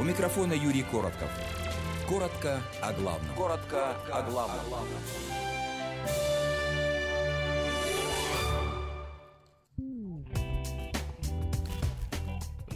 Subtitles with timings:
[0.00, 1.28] У микрофона Юрий Коротков.
[2.08, 3.36] Коротко о главном.
[3.36, 4.64] Коротко о главном.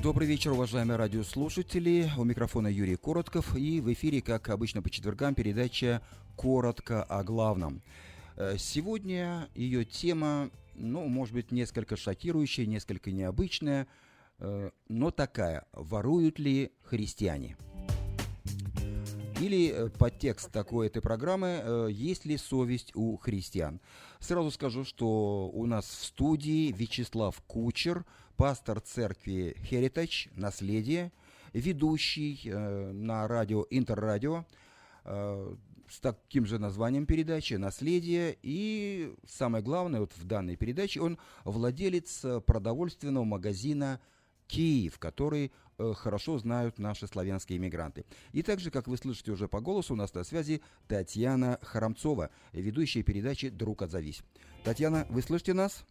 [0.02, 2.10] Добрый вечер, уважаемые радиослушатели.
[2.18, 3.56] У микрофона Юрий Коротков.
[3.56, 6.02] И в эфире, как обычно по четвергам, передача
[6.36, 7.80] «Коротко о главном».
[8.36, 13.86] Э, сегодня ее тема, ну, может быть, несколько шокирующая, несколько необычная,
[14.38, 15.66] но такая.
[15.72, 17.56] Воруют ли христиане?
[19.40, 23.80] Или э, подтекст такой этой программы «Есть ли совесть у христиан?».
[24.20, 28.04] Сразу скажу, что у нас в студии Вячеслав Кучер,
[28.36, 31.12] пастор церкви Heritage, наследие,
[31.52, 34.44] ведущий на радио Интеррадио,
[35.94, 38.36] с таким же названием передачи «Наследие».
[38.42, 44.00] И самое главное, вот в данной передаче он владелец э, продовольственного магазина
[44.54, 48.04] «Киев», который э, хорошо знают наши славянские иммигранты.
[48.32, 53.02] И также, как вы слышите уже по голосу, у нас на связи Татьяна Харамцова, ведущая
[53.02, 54.22] передачи «Друг отзовись».
[54.64, 55.84] Татьяна, вы слышите нас?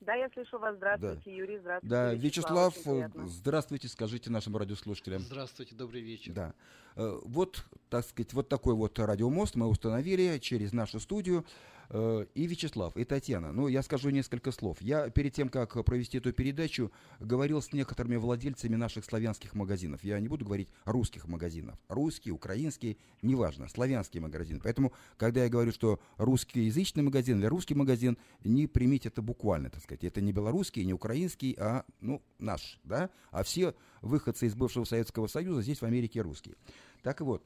[0.00, 0.76] Да, я слышу вас.
[0.76, 1.30] Здравствуйте, да.
[1.30, 1.58] Юрий.
[1.58, 1.90] Здравствуйте.
[1.90, 5.22] Да, Вячеслав, Вячеслав здравствуйте, скажите нашим радиослушателям.
[5.22, 6.32] Здравствуйте, добрый вечер.
[6.32, 6.54] Да.
[6.94, 11.44] Э, вот, так сказать, вот такой вот радиомост мы установили через нашу студию.
[11.90, 13.52] Э, и Вячеслав, и Татьяна.
[13.52, 14.76] Ну, я скажу несколько слов.
[14.80, 20.04] Я перед тем, как провести эту передачу, говорил с некоторыми владельцами наших славянских магазинов.
[20.04, 21.78] Я не буду говорить русских магазинов.
[21.88, 24.60] Русские, украинские, неважно, славянские магазины.
[24.62, 29.82] Поэтому, когда я говорю, что русскоязычный магазин или русский магазин, не примите это буквально, так
[29.82, 30.04] сказать.
[30.04, 33.08] Это не белорусский, не украинский, а, ну, наш, да?
[33.30, 36.56] А все выходцы из бывшего Советского Союза здесь в Америке русские.
[37.02, 37.42] Так вот,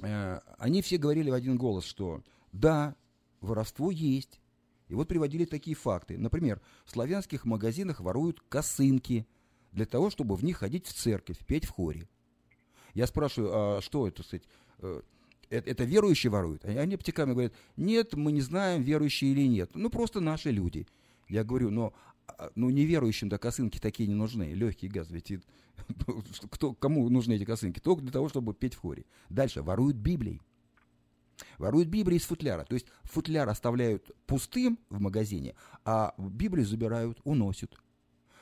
[0.00, 2.96] э, они все говорили в один голос, что да,
[3.42, 4.40] воровство есть.
[4.88, 6.18] И вот приводили такие факты.
[6.18, 9.26] Например, в славянских магазинах воруют косынки
[9.72, 12.08] для того, чтобы в них ходить в церковь, петь в хоре.
[12.94, 14.44] Я спрашиваю, а что это, сказать,
[14.78, 15.00] э,
[15.48, 16.64] это, это верующие воруют?
[16.64, 19.70] Они аптеками говорят, нет, мы не знаем, верующие или нет.
[19.74, 20.86] Ну, просто наши люди.
[21.28, 21.94] Я говорю, но
[22.26, 25.32] а, ну, неверующим-то косынки такие не нужны, легкий газ, ведь
[26.50, 27.80] кто, кому нужны эти косынки?
[27.80, 29.04] Только для того, чтобы петь в хоре.
[29.30, 30.40] Дальше, воруют Библии.
[31.58, 32.64] Воруют Библии из футляра.
[32.64, 35.54] То есть футляр оставляют пустым в магазине,
[35.84, 37.74] а Библию забирают, уносят.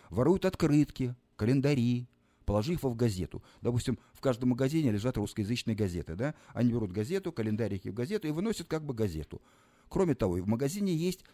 [0.09, 2.09] Воруют открытки, календари,
[2.45, 3.43] положив их в газету.
[3.61, 6.15] Допустим, в каждом магазине лежат русскоязычные газеты.
[6.17, 6.35] Да?
[6.53, 9.41] Они берут газету, календарики в газету и выносят как бы газету.
[9.89, 11.25] Кроме того, в магазине есть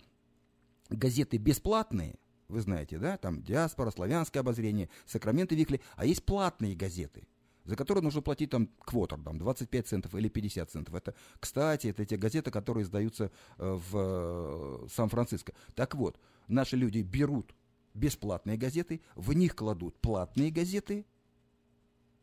[0.89, 2.19] газеты бесплатные,
[2.49, 7.27] вы знаете, да, там «Диаспора», «Славянское обозрение», «Сакраменты Викли», а есть платные газеты–
[7.67, 10.95] за которые нужно платить там квотер, там 25 центов или 50 центов.
[10.95, 15.53] Это, кстати, это те газеты, которые издаются э, в э, Сан-Франциско.
[15.75, 16.19] Так вот,
[16.49, 17.55] наши люди берут
[17.95, 21.07] бесплатные газеты, в них кладут платные газеты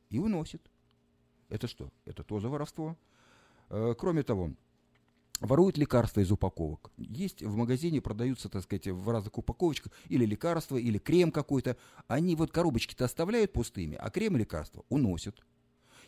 [0.09, 0.71] и уносят.
[1.49, 1.91] Это что?
[2.05, 2.97] Это тоже воровство.
[3.69, 4.53] Э, кроме того,
[5.43, 6.89] Воруют лекарства из упаковок.
[6.95, 11.75] Есть в магазине, продаются, так сказать, в разных упаковочках или лекарства, или крем какой-то.
[12.07, 15.43] Они вот коробочки-то оставляют пустыми, а крем и лекарства уносят.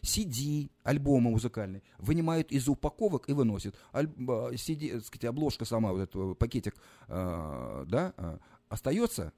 [0.02, 3.76] CD, альбомы музыкальные, вынимают из упаковок и выносят.
[3.94, 6.76] Аль, CD, так сказать, обложка сама, вот этот э, пакетик,
[7.08, 8.38] э, да, э,
[8.70, 9.34] остается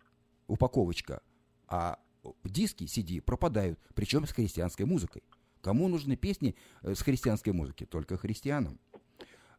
[0.48, 1.22] упаковочка,
[1.68, 1.98] а
[2.44, 5.24] диски CD пропадают, причем с христианской музыкой.
[5.62, 7.86] Кому нужны песни э, с христианской музыки?
[7.86, 8.80] Только христианам.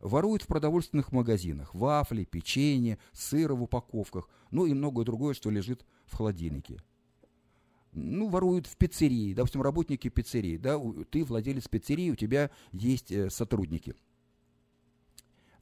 [0.00, 5.84] Воруют в продовольственных магазинах вафли, печенье, сыр в упаковках, ну и многое другое, что лежит
[6.06, 6.80] в холодильнике.
[7.92, 13.28] Ну, воруют в пиццерии, допустим, работники пиццерии, да, ты владелец пиццерии, у тебя есть э,
[13.30, 13.96] сотрудники.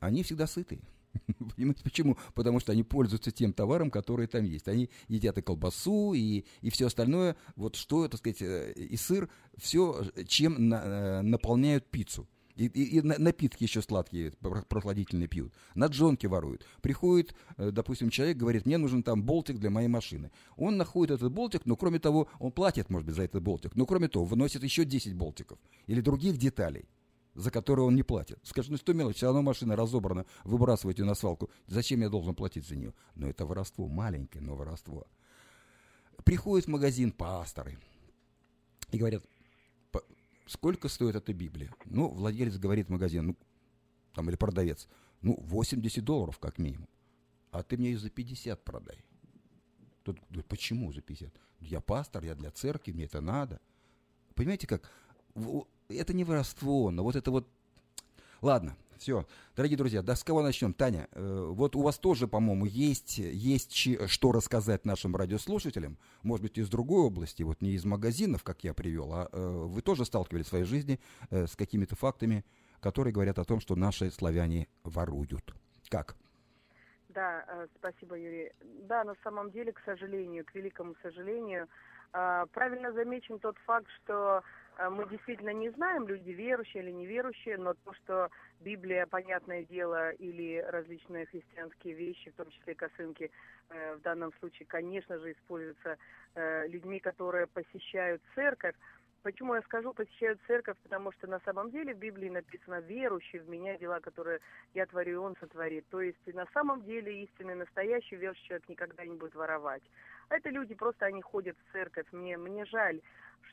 [0.00, 0.82] Они всегда сытые.
[1.56, 2.18] Понимаете, почему?
[2.34, 4.68] Потому что они пользуются тем товаром, который там есть.
[4.68, 9.30] Они едят и колбасу, и, и все остальное, вот что, так сказать, э, и сыр,
[9.56, 12.28] все, чем на, э, наполняют пиццу.
[12.56, 14.32] И, и, и напитки еще сладкие,
[14.68, 15.52] прохладительные пьют.
[15.74, 16.66] На джонке воруют.
[16.80, 20.30] Приходит, э, допустим, человек, говорит, мне нужен там болтик для моей машины.
[20.56, 23.76] Он находит этот болтик, но кроме того, он платит, может быть, за этот болтик.
[23.76, 25.58] Но кроме того, выносит еще 10 болтиков.
[25.86, 26.88] Или других деталей
[27.34, 28.38] за которые он не платит.
[28.42, 31.50] Скажет, ну что мелочь, все равно машина разобрана, выбрасывайте на свалку.
[31.66, 32.94] Зачем я должен платить за нее?
[33.14, 35.06] Но это воровство, маленькое, но воровство.
[36.24, 37.78] Приходят в магазин пасторы
[38.90, 39.22] и говорят,
[40.46, 41.72] сколько стоит эта Библия?
[41.84, 43.36] Ну, владелец говорит магазин, ну,
[44.14, 44.88] там, или продавец,
[45.20, 46.88] ну, 80 долларов как минимум.
[47.50, 49.04] А ты мне ее за 50 продай.
[50.02, 51.32] Тут говорит, почему за 50?
[51.60, 53.60] Я пастор, я для церкви, мне это надо.
[54.34, 54.90] Понимаете как?
[55.88, 57.48] Это не воровство, но вот это вот...
[58.42, 59.26] Ладно, Все.
[59.54, 60.72] Дорогие друзья, да с кого начнем?
[60.72, 63.74] Таня, э, вот у вас тоже, по-моему, есть, есть
[64.08, 68.74] что рассказать нашим радиослушателям, может быть, из другой области, вот не из магазинов, как я
[68.74, 70.98] привел, а э, вы тоже сталкивались в своей жизни
[71.30, 72.44] э, с какими-то фактами,
[72.80, 75.54] которые говорят о том, что наши славяне воруют.
[75.88, 76.16] Как?
[77.10, 78.52] Да, э, спасибо, Юрий.
[78.88, 81.68] Да, на самом деле, к сожалению, к великому сожалению,
[82.52, 84.42] правильно замечен тот факт, что
[84.78, 88.30] а мы действительно не знаем, люди верующие или неверующие, но то, что
[88.60, 93.30] Библия, понятное дело, или различные христианские вещи, в том числе косынки,
[93.70, 95.96] э, в данном случае, конечно же, используются
[96.34, 98.74] э, людьми, которые посещают церковь.
[99.26, 100.76] Почему я скажу, посещают церковь?
[100.84, 104.38] Потому что на самом деле в Библии написано «верующий в меня дела, которые
[104.72, 105.84] я творю, и он сотворит».
[105.90, 109.82] То есть на самом деле истинный, настоящий верующий человек никогда не будет воровать.
[110.28, 112.06] А это люди просто, они ходят в церковь.
[112.12, 113.00] Мне, мне жаль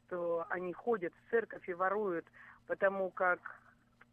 [0.05, 2.25] что они ходят в церковь и воруют,
[2.67, 3.39] потому как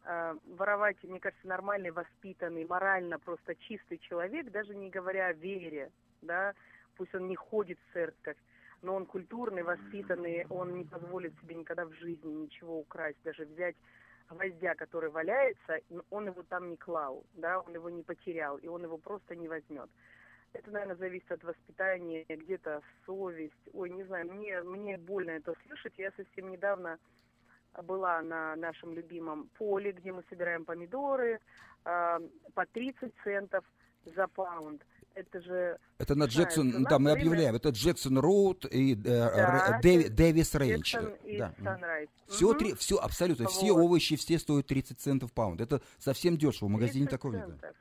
[0.05, 5.91] э, воровать, мне кажется, нормальный, воспитанный, морально просто чистый человек, даже не говоря о вере,
[6.23, 6.55] да,
[6.97, 8.37] пусть он не ходит в церковь,
[8.81, 13.75] но он культурный, воспитанный, он не позволит себе никогда в жизни ничего украсть, даже взять
[14.29, 15.79] гвоздя, который валяется,
[16.09, 19.47] он его там не клал, да, он его не потерял, и он его просто не
[19.47, 19.89] возьмет.
[20.53, 23.53] Это, наверное, зависит от воспитания, где-то совесть.
[23.73, 25.93] Ой, не знаю, мне, мне больно это слышать.
[25.97, 26.99] Я совсем недавно
[27.83, 31.39] была на нашем любимом поле, где мы собираем помидоры
[31.85, 32.19] э,
[32.53, 33.63] по 30 центов
[34.03, 34.85] за паунд.
[35.13, 35.77] Это же...
[35.97, 37.19] Это на Джексон, да, мы время...
[37.19, 40.95] объявляем, это Джексон Роуд и э, да, Дэви, Дэвис Рейндж.
[41.37, 41.53] Да.
[42.27, 42.59] Все, угу.
[42.59, 43.53] три, все, абсолютно, вот.
[43.53, 45.59] все овощи, все стоят 30 центов паунд.
[45.59, 47.75] Это совсем дешево, в магазине такого нет.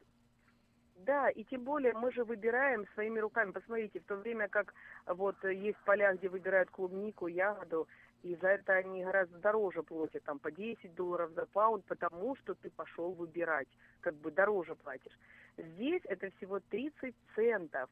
[1.07, 3.53] Да, и тем более мы же выбираем своими руками.
[3.53, 4.75] Посмотрите, в то время как
[5.07, 7.89] вот есть поля, где выбирают клубнику, ягоду,
[8.23, 12.55] и за это они гораздо дороже платят, там по 10 долларов за паунд, потому что
[12.55, 13.69] ты пошел выбирать,
[14.01, 15.19] как бы дороже платишь.
[15.57, 17.91] Здесь это всего 30 центов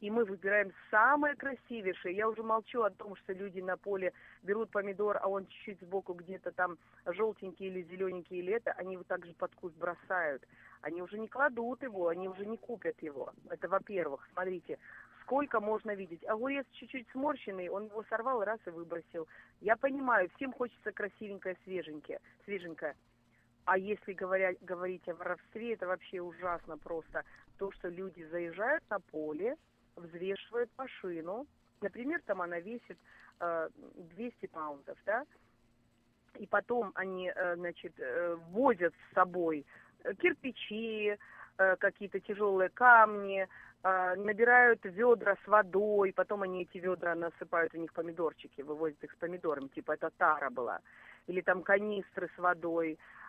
[0.00, 2.16] и мы выбираем самое красивейшее.
[2.16, 4.12] Я уже молчу о том, что люди на поле
[4.42, 9.04] берут помидор, а он чуть-чуть сбоку где-то там желтенький или зелененький, или это, они его
[9.04, 10.42] также под куст бросают.
[10.80, 13.32] Они уже не кладут его, они уже не купят его.
[13.50, 14.26] Это во-первых.
[14.32, 14.78] Смотрите,
[15.22, 16.24] сколько можно видеть.
[16.26, 19.28] Огурец чуть-чуть сморщенный, он его сорвал раз и выбросил.
[19.60, 22.20] Я понимаю, всем хочется красивенькое, свеженькое.
[22.44, 22.96] свеженькое.
[23.70, 27.22] А если говоря, говорить о воровстве, это вообще ужасно просто.
[27.56, 29.56] То, что люди заезжают на поле,
[29.94, 31.46] взвешивают машину,
[31.80, 32.98] например, там она весит
[33.38, 33.68] э,
[34.16, 35.24] 200 паунтов, да,
[36.40, 39.64] и потом они, э, значит, э, возят с собой
[40.18, 41.16] кирпичи,
[41.58, 43.46] э, какие-то тяжелые камни,
[43.84, 49.12] э, набирают ведра с водой, потом они эти ведра насыпают, у них помидорчики, вывозят их
[49.12, 50.80] с помидорами, типа это тара была,
[51.28, 53.19] или там канистры с водой, э,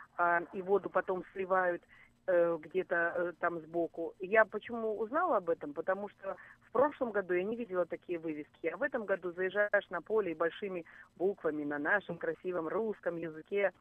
[0.53, 1.83] и воду потом сливают.
[2.27, 4.13] Э, где-то э, там сбоку.
[4.19, 5.73] Я почему узнала об этом?
[5.73, 9.89] Потому что в прошлом году я не видела такие вывески, а в этом году заезжаешь
[9.89, 10.85] на поле и большими
[11.17, 13.73] буквами на нашем красивом русском языке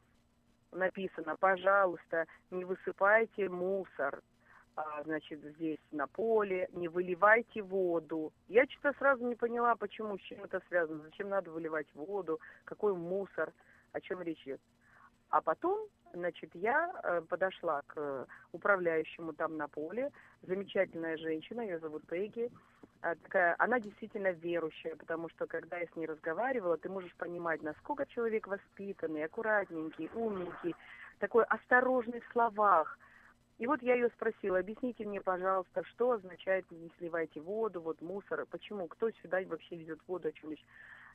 [0.73, 4.23] написано, пожалуйста, не высыпайте мусор,
[4.75, 8.33] а, значит, здесь на поле, не выливайте воду.
[8.49, 12.95] Я что-то сразу не поняла, почему, с чем это связано, зачем надо выливать воду, какой
[12.95, 13.53] мусор,
[13.93, 14.61] о чем речь идет.
[15.29, 20.11] А потом, значит, я э, подошла к управляющему там на поле.
[20.43, 22.51] Замечательная женщина, ее зовут Пегги.
[23.03, 27.63] А, такая, она действительно верующая, потому что когда я с ней разговаривала, ты можешь понимать,
[27.63, 30.75] насколько человек воспитанный, аккуратненький, умненький,
[31.19, 32.99] такой осторожный в словах.
[33.59, 38.47] И вот я ее спросила, объясните мне, пожалуйста, что означает не сливайте воду, вот мусор,
[38.51, 40.65] почему, кто сюда вообще везет воду, о чем речь.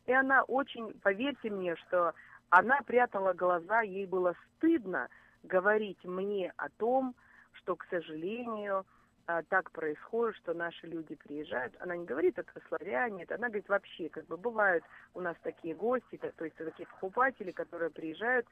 [0.05, 2.13] И она очень, поверьте мне, что
[2.49, 5.09] она прятала глаза, ей было стыдно
[5.43, 7.15] говорить мне о том,
[7.53, 8.85] что, к сожалению,
[9.27, 11.75] а, так происходит, что наши люди приезжают.
[11.79, 14.83] Она не говорит это славяне, это она говорит вообще, как бы бывают
[15.13, 18.47] у нас такие гости, то есть такие покупатели, которые приезжают,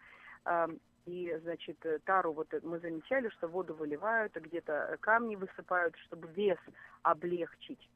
[1.06, 6.58] и, значит, тару вот мы замечали, что воду выливают, а где-то камни высыпают, чтобы вес
[7.02, 7.90] облегчить.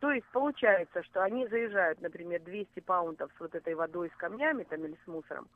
[0.00, 4.64] То есть получается, что они заезжают, например, 200 паунтов с вот этой водой с камнями
[4.64, 5.48] там или с мусором,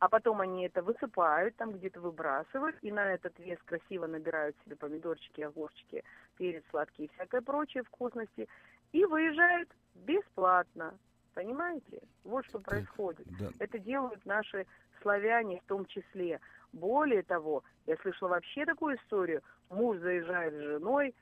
[0.00, 4.76] а потом они это высыпают, там где-то выбрасывают, и на этот вес красиво набирают себе
[4.76, 6.04] помидорчики, огурчики,
[6.36, 8.48] перец сладкий и всякое прочее вкусности,
[8.92, 10.94] и выезжают бесплатно.
[11.32, 12.02] Понимаете?
[12.22, 13.26] Вот что происходит.
[13.38, 13.48] Да.
[13.58, 14.66] Это делают наши
[15.02, 16.40] славяне в том числе.
[16.72, 19.42] Более того, я слышала вообще такую историю.
[19.68, 21.14] Муж заезжает с женой,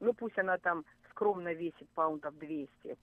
[0.00, 0.84] ну пусть она там
[1.18, 2.68] скромно весит паунтов 200.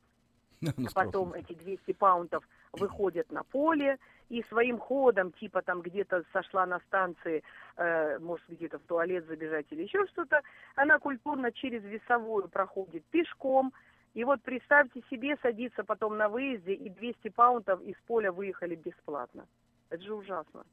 [0.62, 6.65] Ну, Потом эти 200 паунтов выходят на поле и своим ходом, типа там где-то сошла
[6.65, 7.43] на станции,
[7.75, 10.41] э, может где-то в туалет забежать или еще что-то,
[10.75, 13.74] она культурно через весовую проходит пешком.
[14.15, 19.45] И вот представьте себе, садиться потом на выезде, и 200 паунтов из поля выехали бесплатно.
[19.89, 20.63] Это же ужасно.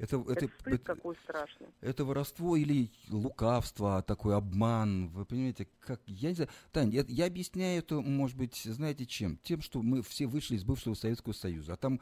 [0.00, 1.68] Это, это, это, это какой страшный.
[1.82, 5.10] Это воровство или лукавство, такой обман.
[5.10, 6.50] Вы понимаете, как я не знаю.
[6.72, 9.36] Тань, я, я объясняю это, может быть, знаете чем?
[9.42, 12.00] Тем, что мы все вышли из бывшего Советского Союза, а там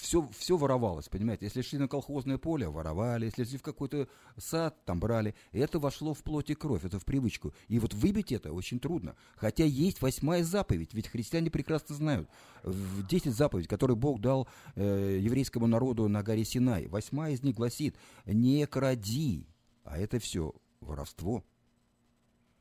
[0.00, 1.46] все, все воровалось, понимаете?
[1.46, 5.34] Если шли на колхозное поле, воровали, если шли в какой-то сад, там брали.
[5.52, 7.54] Это вошло в плоть и кровь, это в привычку.
[7.68, 9.16] И вот выбить это очень трудно.
[9.36, 12.28] Хотя есть восьмая заповедь, ведь христиане прекрасно знают.
[12.62, 17.56] В 10 заповедей, которые Бог дал э, еврейскому народу на горе Синай, Восьмая из них
[17.56, 19.48] гласит «не кради»,
[19.84, 21.44] а это все воровство.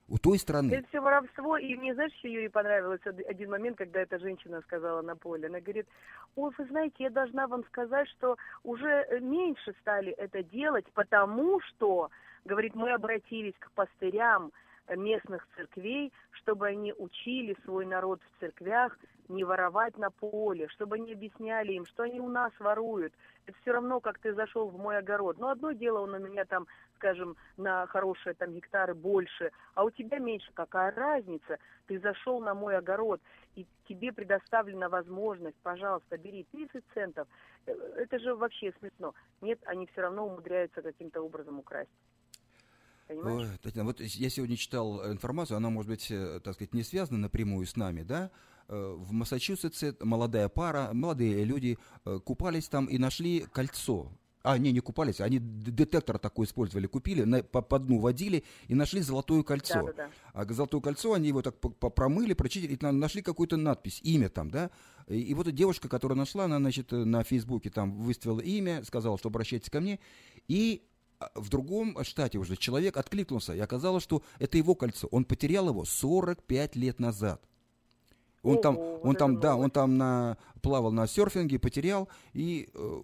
[0.10, 0.74] У той страны.
[0.74, 5.02] Это все воровство, и мне, знаешь, еще Юрий понравилось один момент, когда эта женщина сказала
[5.02, 5.48] на поле.
[5.48, 5.88] Она говорит,
[6.36, 12.10] ой, вы знаете, я должна вам сказать, что уже меньше стали это делать, потому что,
[12.46, 14.52] говорит, мы обратились к пастырям,
[14.96, 18.98] местных церквей, чтобы они учили свой народ в церквях
[19.30, 23.14] не воровать на поле, чтобы они объясняли им, что они у нас воруют.
[23.46, 25.38] Это все равно, как ты зашел в мой огород.
[25.38, 26.68] Но одно дело, он у меня там,
[27.04, 30.50] скажем, на хорошие там гектары больше, а у тебя меньше.
[30.54, 31.60] Какая разница?
[31.88, 33.22] Ты зашел на мой огород,
[33.56, 37.28] и тебе предоставлена возможность, пожалуйста, бери 30 центов.
[37.66, 39.14] Э, это же вообще смешно.
[39.42, 41.92] Нет, они все равно умудряются каким-то образом украсть.
[43.08, 43.50] Понимаешь?
[43.62, 47.66] Татьяна, вот я сегодня читал информацию, она, может быть, э, так сказать, не связана напрямую
[47.66, 48.32] с нами, да?
[48.70, 51.78] Э, в Массачусетсе молодая пара, молодые люди
[52.24, 54.10] купались там и нашли кольцо.
[54.46, 58.76] А, не, не купались, они детектор такой использовали, купили, на, по, по дну водили и
[58.76, 59.84] нашли золотое кольцо.
[59.86, 60.10] Да, да, да.
[60.34, 64.70] А золотое кольцо, они его так промыли, прочитали, нашли какую-то надпись, имя там, да.
[65.08, 69.18] И, и вот эта девушка, которая нашла, она, значит, на Фейсбуке там выставила имя, сказала,
[69.18, 70.02] что обращайтесь ко мне,
[70.50, 70.84] и
[71.20, 75.08] а, в другом штате уже человек откликнулся, и оказалось, что это его кольцо.
[75.12, 77.42] Он потерял его 45 лет назад.
[78.44, 83.02] Он Ого, там, он там, да, он там на, плавал на серфинге, потерял, и э,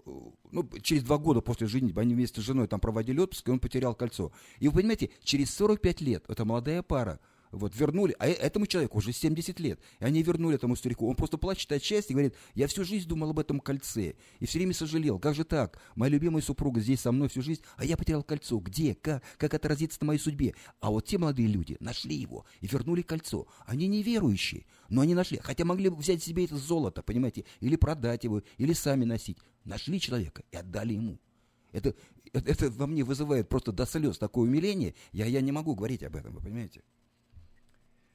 [0.52, 3.60] ну, через два года после женитьбы, они вместе с женой там проводили отпуск, и он
[3.60, 4.32] потерял кольцо.
[4.60, 7.20] И вы понимаете, через 45 лет, эта молодая пара,
[7.52, 11.08] вот, вернули, а э, этому человеку уже 70 лет, и они вернули этому старику.
[11.08, 14.46] Он просто плачет от счастья и говорит, я всю жизнь думал об этом кольце, и
[14.46, 17.86] все время сожалел, как же так, моя любимая супруга здесь со мной всю жизнь, а
[17.86, 20.54] я потерял кольцо, где, как, как отразится на моей судьбе.
[20.80, 23.48] А вот те молодые люди нашли его и вернули кольцо.
[23.66, 28.24] Они неверующие, но они нашли, хотя могли бы взять себе это золото, понимаете, или продать
[28.24, 29.38] его, или сами носить.
[29.66, 31.20] Нашли человека и отдали ему.
[31.72, 31.94] Это,
[32.34, 36.04] это, это во мне вызывает просто до слез такое умиление, я, я не могу говорить
[36.04, 36.84] об этом, вы понимаете?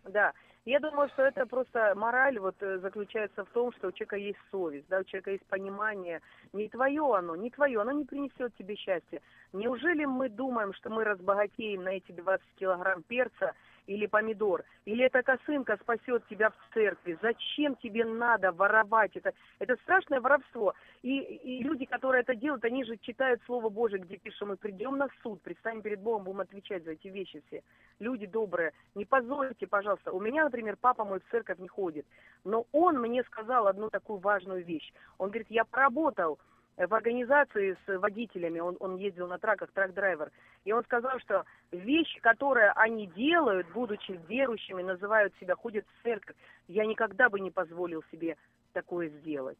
[0.05, 0.33] Да.
[0.67, 4.39] Я думаю, что это просто мораль вот э, заключается в том, что у человека есть
[4.51, 6.23] совесть, да, у человека есть понимание.
[6.55, 9.21] Не твое оно, не твое, оно не принесет тебе счастья.
[9.53, 13.53] Неужели мы думаем, что мы разбогатеем на эти 20 килограмм перца
[13.87, 17.19] или помидор, или эта косынка спасет тебя в церкви.
[17.21, 19.17] Зачем тебе надо воровать?
[19.17, 20.75] Это, это страшное воровство.
[21.03, 24.97] И, и люди, которые это делают, они же читают Слово Божие, где пишем, мы придем
[24.97, 27.63] на суд, предстанем перед Богом, будем отвечать за эти вещи все.
[27.99, 30.13] Люди добрые, не позорьте, пожалуйста.
[30.13, 32.07] У меня, например, папа мой в церковь не ходит,
[32.45, 34.93] но он мне сказал одну такую важную вещь.
[35.19, 36.39] Он говорит, я поработал
[36.77, 40.31] в организации с водителями, он, он ездил на траках, трак-драйвер,
[40.65, 46.37] и он сказал, что вещи, которые они делают, будучи верующими, называют себя, ходят в церковь,
[46.67, 48.37] я никогда бы не позволил себе
[48.73, 49.59] такое сделать.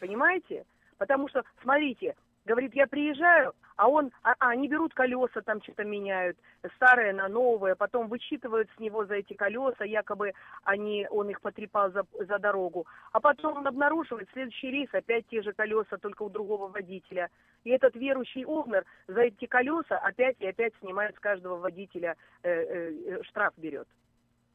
[0.00, 0.66] Понимаете?
[0.98, 2.14] Потому что, смотрите,
[2.46, 6.36] Говорит, я приезжаю, а он, а, а, они берут колеса, там что-то меняют,
[6.76, 10.32] старые на новые, потом вычитывают с него за эти колеса, якобы
[10.62, 12.86] они, он их потрепал за, за дорогу.
[13.12, 17.30] А потом он обнаруживает следующий рейс, опять те же колеса, только у другого водителя.
[17.64, 22.50] И этот верующий Огнер за эти колеса опять и опять снимает с каждого водителя, э,
[22.50, 23.88] э, штраф берет.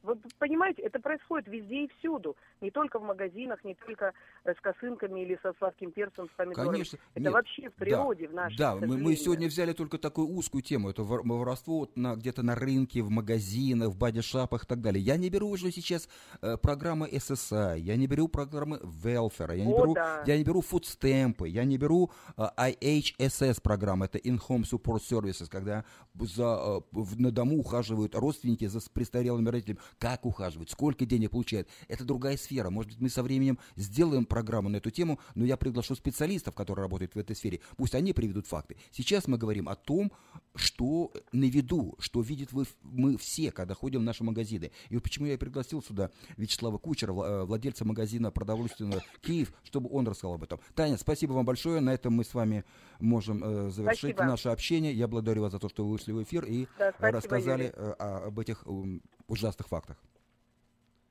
[0.02, 2.38] Вы понимаете, это происходит везде и всюду.
[2.62, 4.14] Не только в магазинах, не только
[4.46, 6.72] э, с косынками или со сладким перцем, с помидорами.
[6.72, 7.00] Конечно.
[7.16, 10.28] Это Нет, вообще в природе, да, в нашей Да, мы, мы сегодня взяли только такую
[10.30, 10.90] узкую тему.
[10.90, 15.04] Это воровство вот на, где-то на рынке, в магазинах, в бодишапах и так далее.
[15.04, 16.08] Я не беру уже сейчас
[16.42, 20.24] э, программы SSI, я не беру программы Welfare, я не, О, беру, да.
[20.26, 25.84] я не беру фудстемпы, я не беру э, IHSS программы, это In-Home Support Services, когда
[26.16, 29.80] за, э, на дому ухаживают родственники за престарелыми родителями.
[29.98, 31.68] Как ухаживать, сколько денег получает.
[31.88, 32.70] Это другая сфера.
[32.70, 36.84] Может быть, мы со временем сделаем программу на эту тему, но я приглашу специалистов, которые
[36.84, 37.62] работают в этой сфере.
[37.78, 38.78] Пусть они приведут факты.
[38.92, 40.12] Сейчас мы говорим о том,
[40.56, 44.72] что на виду, что видят вы, мы все, когда ходим в наши магазины.
[44.90, 50.08] И вот почему я пригласил сюда Вячеслава Кучера, э, владельца магазина продовольственного «Киев», чтобы он
[50.08, 50.60] рассказал об этом.
[50.76, 51.80] Таня, спасибо вам большое.
[51.80, 52.64] На этом мы с вами
[53.00, 54.24] можем э, завершить спасибо.
[54.26, 54.94] наше общение.
[54.94, 57.92] Я благодарю вас за то, что вы вышли в эфир и да, спасибо, рассказали э,
[58.00, 59.98] об этих э, ужасных фактах.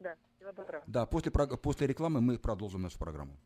[0.01, 0.85] Да, всего доброго.
[0.87, 3.37] Да, после, после рекламы мы продолжим нашу программу.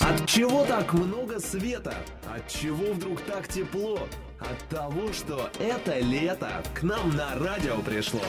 [0.00, 1.94] От чего так много света?
[2.28, 3.98] От чего вдруг так тепло?
[4.38, 8.20] От того, что это лето к нам на радио пришло.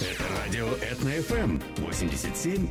[0.00, 2.68] Это радио Этно-ФМ 87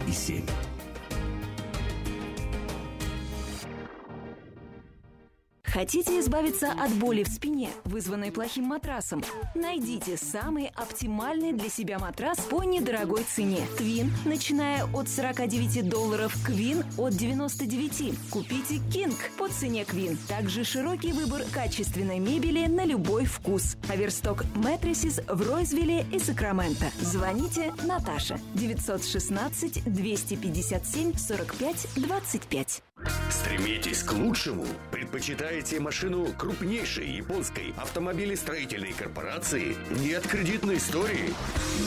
[5.73, 9.23] Хотите избавиться от боли в спине, вызванной плохим матрасом?
[9.55, 13.57] Найдите самый оптимальный для себя матрас по недорогой цене.
[13.75, 18.13] Твин, начиная от 49 долларов, Квин от 99.
[18.29, 20.15] Купите Кинг по цене Квин.
[20.27, 23.75] Также широкий выбор качественной мебели на любой вкус.
[23.89, 26.85] Аверсток Мэтрисис в Ройзвилле и Сакраменто.
[27.01, 32.83] Звоните Наташа 916 257 45 25.
[33.29, 34.65] Стремитесь к лучшему.
[34.91, 39.75] Предпочитаете машину крупнейшей японской автомобилестроительной корпорации?
[39.99, 41.33] Нет кредитной истории?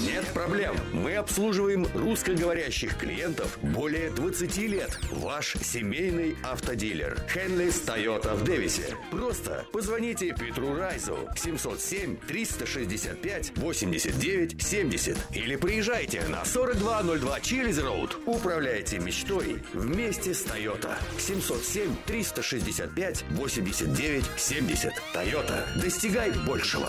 [0.06, 0.76] Нет проблем.
[0.92, 4.98] Мы обслуживаем русскоговорящих клиентов более 20 лет.
[5.10, 7.18] Ваш семейный автодилер.
[7.28, 8.96] Хенлис Тойота в Дэвисе.
[9.10, 18.18] Просто позвоните Петру Райзу 707 365 89 70 или приезжайте на 4202 Чилиз Роуд.
[18.26, 20.98] Управляйте мечтой вместе с Тойота.
[21.18, 24.92] 707 365 89 70.
[25.12, 25.66] Тойота.
[25.76, 26.88] Достигай большего.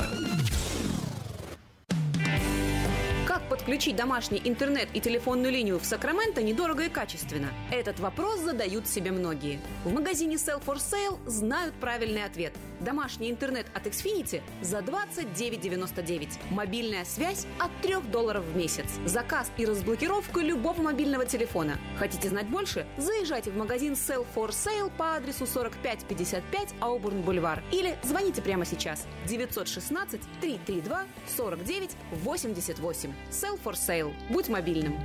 [3.67, 7.49] Подключить домашний интернет и телефонную линию в Сакраменто недорого и качественно?
[7.69, 9.59] Этот вопрос задают себе многие.
[9.83, 12.53] В магазине Sell for Sale знают правильный ответ.
[12.79, 16.29] Домашний интернет от Xfinity за 29,99.
[16.51, 18.85] Мобильная связь от 3 долларов в месяц.
[19.05, 21.79] Заказ и разблокировка любого мобильного телефона.
[21.97, 22.85] Хотите знать больше?
[22.97, 29.07] Заезжайте в магазин Sell for Sale по адресу 4555 Аубурн Бульвар или звоните прямо сейчас
[29.27, 31.03] 916 332
[31.35, 33.13] 49 88.
[33.31, 34.13] Sell for Sale.
[34.29, 34.97] Будь мобильным.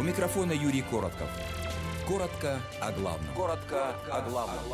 [0.00, 1.28] У микрофона Юрий Коротков.
[2.08, 3.34] Коротко о главном.
[3.34, 4.64] Коротко о главном.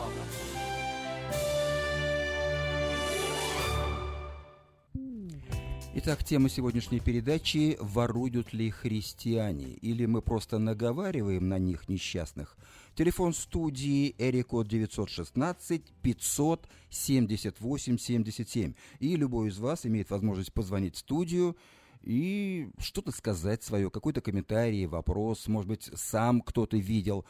[5.95, 12.57] Итак, тема сегодняшней передачи «Воруют ли христиане?» Или мы просто наговариваем на них несчастных–
[12.97, 18.73] Телефон студии Эрикод 916 500 78 77.
[19.01, 21.59] И любой из вас имеет возможность позвонить в студию
[22.07, 27.27] и что-то сказать свое, какой-то комментарий, вопрос, может быть, сам кто-то видел,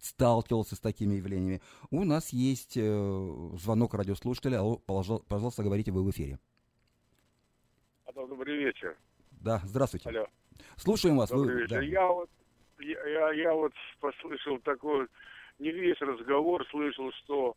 [0.00, 1.62] сталкивался с такими явлениями.
[1.90, 4.58] У нас есть э, звонок радиослушателя.
[4.58, 6.38] Алло, пожалуйста, говорите, вы в эфире.
[8.14, 8.98] Добрый вечер.
[9.30, 10.10] Да, здравствуйте.
[10.10, 10.26] Алло.
[10.76, 11.30] Слушаем вас.
[11.30, 11.76] Добрый вы, вечер.
[11.76, 11.82] Да.
[11.82, 12.28] Я вот
[12.80, 15.06] я, я вот послышал такой,
[15.58, 17.56] не весь разговор слышал, что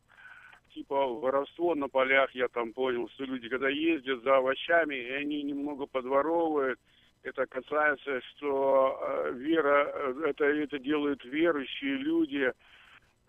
[0.75, 5.41] типа воровство на полях, я там понял, что люди, когда ездят за овощами, и они
[5.41, 6.79] немного подворовывают,
[7.23, 12.51] это касается, что э, вера, э, это, это делают верующие люди.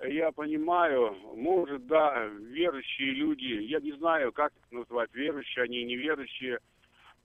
[0.07, 6.59] Я понимаю, может, да, верующие люди, я не знаю, как назвать, верующие они, неверующие,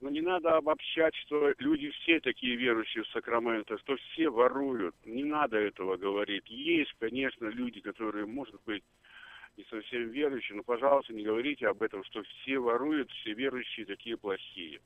[0.00, 4.94] но не надо обобщать, что люди все такие верующие в Сакраменто, что все воруют.
[5.04, 6.48] Не надо этого говорить.
[6.48, 8.82] Есть, конечно, люди, которые, может быть,
[9.56, 14.16] не совсем верующие, но, пожалуйста, не говорите об этом, что все воруют, все верующие такие
[14.16, 14.80] плохие.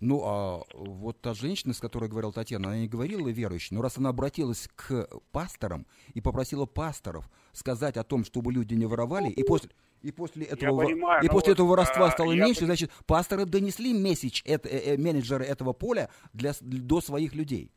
[0.00, 3.98] Ну, а вот та женщина, с которой говорила Татьяна, она не говорила верующей, но раз
[3.98, 9.42] она обратилась к пасторам и попросила пасторов сказать о том, чтобы люди не воровали, и
[9.42, 9.70] после
[10.02, 12.66] и после этого, понимаю, и после вот, этого воровства а, стало меньше, я...
[12.66, 17.72] значит, пасторы донесли месседж, это, э, э, менеджеры этого поля для, до своих людей.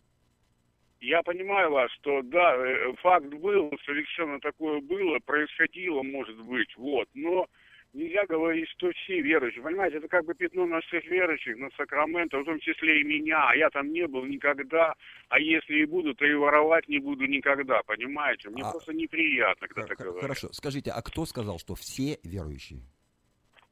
[1.02, 7.10] Я понимаю вас, что да, э, факт был, совершенно такое было, происходило, может быть, вот,
[7.16, 7.48] но
[7.92, 9.64] нельзя говорить, что все верующие.
[9.64, 13.50] Понимаете, это как бы пятно на всех верующих, на Сакраменто, в том числе и меня.
[13.50, 14.94] А я там не был никогда.
[15.30, 17.82] А если и буду, то и воровать не буду никогда.
[17.88, 18.50] Понимаете?
[18.50, 18.70] Мне а...
[18.70, 20.22] просто неприятно, когда так говорят.
[20.22, 20.50] Хорошо.
[20.54, 22.82] Скажите, а кто сказал, что все верующие?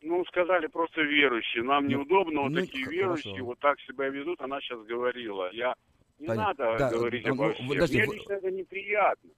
[0.02, 1.64] Ну, сказали просто верующие.
[1.64, 3.00] Нам ну, неудобно, вот ну, такие хорошо.
[3.00, 4.42] верующие вот так себя ведут.
[4.42, 5.52] Она сейчас говорила.
[5.54, 5.76] Я
[6.20, 6.66] не Понятно.
[6.66, 7.68] надо да, говорить ну, обо всех.
[7.68, 9.30] Подожди, Мне лично это неприятно.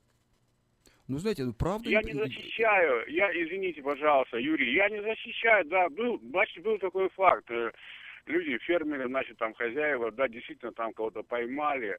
[1.08, 1.90] Ну, знаете, ну, правда...
[1.90, 7.10] Я не защищаю, я, извините, пожалуйста, Юрий, я не защищаю, да, был, значит, был такой
[7.10, 7.50] факт.
[7.52, 7.72] Э,
[8.26, 11.98] люди, фермеры, значит, там хозяева, да, действительно там кого-то поймали.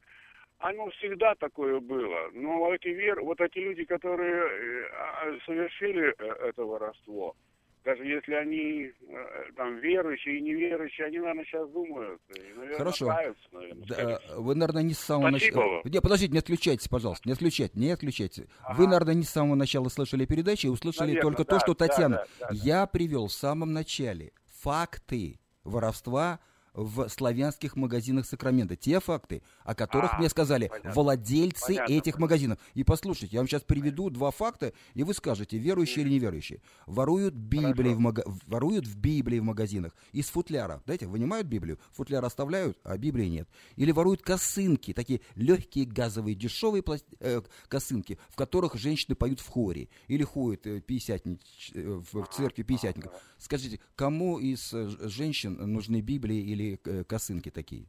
[0.58, 2.30] Оно всегда такое было.
[2.32, 7.36] Но эти вер, вот эти люди, которые э, а, совершили э, это воровство,
[7.84, 12.20] даже если они э, там верующие и неверующие, они, наверное, сейчас думают.
[12.36, 13.06] И, наверное, Хорошо.
[13.06, 15.82] наверное, Да, вы, наверное, не с самого начала...
[15.84, 18.48] Не, подождите, не отключайтесь, пожалуйста, не отключайте, не отключайте.
[18.76, 21.74] Вы, наверное, не с самого начала слышали передачи и услышали Наверное, только то, да, что
[21.74, 22.16] да, Татьяна...
[22.16, 22.54] да, да, да.
[22.54, 26.40] Я привел в самом начале факты воровства
[26.74, 28.76] в славянских магазинах Сакрамента.
[28.76, 30.92] Те факты, о которых А, мне сказали понятно.
[30.92, 32.58] владельцы Понятно, этих магазинов.
[32.74, 36.60] И послушайте, я вам сейчас приведу два факта, и вы скажете, верующие или неверующие.
[36.86, 40.80] Воруют Библии в мага- воруют в Библии в магазинах из футляра.
[40.84, 43.48] Знаете, вынимают Библию, футляр оставляют, а Библии нет.
[43.76, 49.48] Или воруют косынки, такие легкие газовые дешевые пласт- э, косынки, в которых женщины поют в
[49.48, 49.88] хоре.
[50.08, 53.12] Или ходят э, пятидесятнич- э, в, в церкви пятидесятников.
[53.38, 57.86] Скажите, кому из э, женщин нужны Библии или э, косынки такие,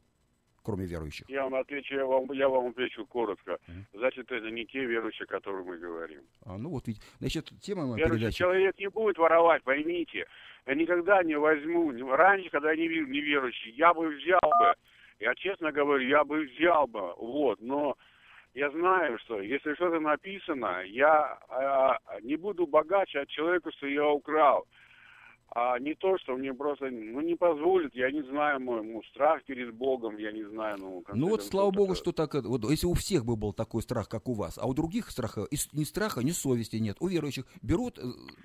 [0.62, 1.28] кроме верующих?
[1.28, 3.58] Я вам отвечу, я вам, я вам отвечу коротко.
[3.92, 6.22] Значит, это не те верующие, о которых мы говорим.
[6.44, 6.84] А, ну вот,
[7.18, 8.38] значит, тема моей Верующий передачи.
[8.38, 10.26] человек не будет воровать, поймите.
[10.66, 11.92] Я никогда не возьму.
[12.16, 14.74] Раньше, когда я не видел неверующий, я бы взял бы.
[15.20, 17.14] Я честно говорю, я бы взял бы.
[17.16, 17.96] Вот, но
[18.54, 24.08] я знаю, что если что-то написано, я а, не буду богаче от человека, что я
[24.08, 24.66] украл.
[25.56, 29.44] А не то, что мне просто ну, не позволит, я не знаю, мой ну, страх
[29.44, 30.78] перед Богом, я не знаю.
[30.78, 33.82] Ну, Ну вот, слава богу, это- что так, вот, если у всех бы был такой
[33.82, 36.96] страх, как у вас, а у других страха, ни страха, ни совести нет.
[36.98, 38.02] У верующих берут, э,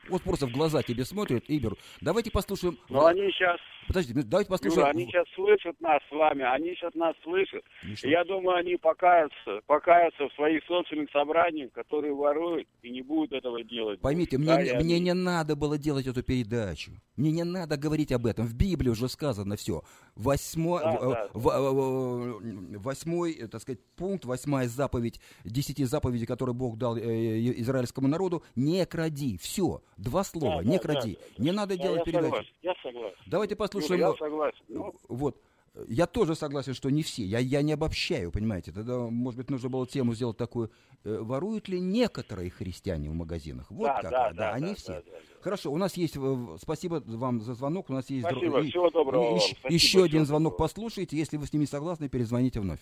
[0.10, 1.80] вот просто в глаза тебе смотрят и берут.
[2.00, 2.78] Давайте послушаем...
[2.89, 4.82] Но они сейчас, Подождите, ну, давайте послушаем...
[4.82, 7.63] Юра, они сейчас слышат нас с вами, они сейчас нас слышат.
[7.82, 13.32] Ну Я думаю, они покаются, покаются в своих собственных собраниях, которые воруют, и не будут
[13.34, 14.00] этого делать.
[14.00, 16.91] Поймите, мне, Да, не- я- мне не надо было делать эту передачу.
[17.15, 18.45] Мне не надо говорить об этом.
[18.45, 19.83] В Библии уже сказано все.
[20.15, 21.39] Восьмой, Да, в- да, в-
[21.73, 27.59] в- восьмой, э, так сказать, пункт, восьмая заповедь, десяти заповедей, которые Бог дал э, э,
[27.62, 29.38] израильскому народу, не кради.
[29.38, 31.17] Все, два слова, Да, не да, кради.
[31.38, 31.43] да.
[31.43, 32.27] Не надо Да, делать я передачу.
[32.29, 33.17] согласен, я согласен.
[33.27, 33.99] Давайте Юра, послушаем.
[34.01, 34.65] я э, согласен.
[34.69, 35.41] Ну, Вот.
[35.88, 37.24] Я тоже согласен, что не все.
[37.26, 38.72] Я, я не обобщаю, понимаете.
[38.72, 40.72] Тогда, может быть, нужно было тему сделать такую.
[41.04, 43.70] э, воруют ли некоторые христиане в магазинах?
[43.72, 44.12] Вот Да, как.
[44.12, 44.88] да, да, да, они да, все.
[44.94, 45.18] да, да, да.
[45.42, 46.15] Хорошо, у нас есть...
[46.62, 47.89] Спасибо вам за звонок.
[47.89, 48.26] У нас есть...
[48.28, 50.68] Спасибо, друг- всего доброго и Спасибо, еще один звонок доброго.
[50.68, 51.18] послушайте.
[51.18, 52.80] Если вы с ними согласны, перезвоните вновь.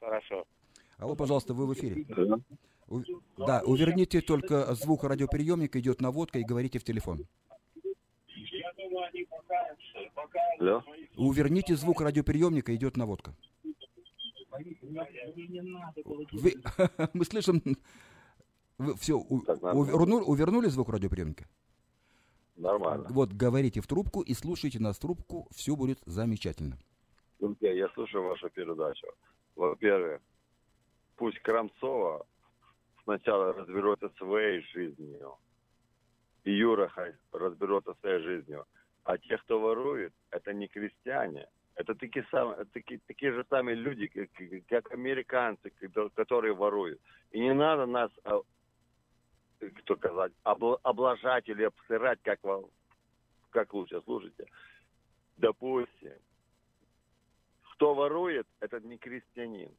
[0.00, 0.44] Хорошо.
[0.98, 2.04] Алло, пожалуйста, вы в эфире.
[2.88, 3.02] У-
[3.38, 7.26] Да, уверните только звук радиоприемника, идет наводка и говорите в телефон.
[10.58, 10.82] Алло.
[11.16, 13.34] Уверните звук радиоприемника, идет наводка.
[16.32, 16.54] Вы-
[17.14, 17.62] мы слышим...
[18.78, 20.22] Вы все, Так, нормально.
[20.24, 21.44] увернули звук радиоприемника?
[22.56, 23.06] Нормально.
[23.10, 26.78] Вот, говорите в трубку и слушайте нас в трубку, все будет замечательно.
[27.38, 29.06] Друзья, я слушаю вашу передачу.
[29.56, 30.20] Во-первых,
[31.16, 32.26] пусть Крамцова
[33.04, 35.34] сначала разберется своей жизнью.
[36.44, 36.90] И Юра
[37.32, 38.64] разберется своей жизнью.
[39.04, 41.48] А те, кто ворует, это не крестьяне.
[41.74, 44.28] Это такие, самые, такие, такие же самые люди, как,
[44.68, 47.00] как американцы, ко- которые воруют.
[47.30, 48.40] И не надо нас, а,
[49.78, 52.70] кто сказать, обла- облажать или обсырать, как, вам-
[53.50, 54.46] как лучше, слушайте.
[55.38, 56.12] Допустим,
[57.72, 59.74] кто ворует, это не крестьянин.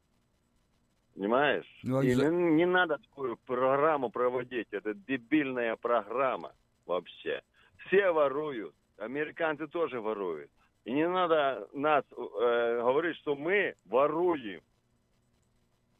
[1.15, 1.79] Понимаешь?
[1.83, 4.67] Ну, а И не, не надо такую программу проводить.
[4.71, 6.53] Это дебильная программа
[6.88, 7.43] вообще.
[7.86, 8.75] Все воруют.
[9.03, 10.49] Американцы тоже воруют.
[10.85, 14.61] И не надо нас э, говорить, что мы воруем.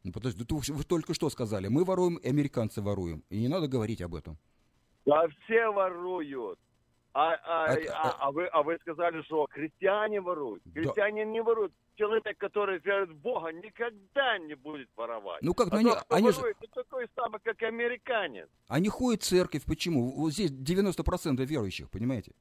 [0.04, 3.24] Ну, подожди, вы, вы только что сказали, мы воруем, и американцы воруем.
[3.30, 4.38] И не надо говорить об этом.
[5.06, 6.60] Да все воруют.
[7.14, 10.64] А, а, Это- а, а вы, а вы сказали, что христиане воруют.
[10.66, 10.82] Да.
[10.82, 11.72] Христиане не воруют.
[11.96, 15.44] Человек, который верит в Бога, никогда не будет воровать.
[15.44, 18.50] Ну как, а ну они, тот, они же, ворует, это такой самый, как американец.
[18.68, 20.12] они ходят в церковь, почему?
[20.12, 22.32] Вот здесь 90% верующих, понимаете?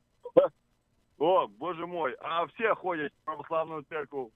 [1.23, 4.33] О, боже мой, а все ходят в православную церковь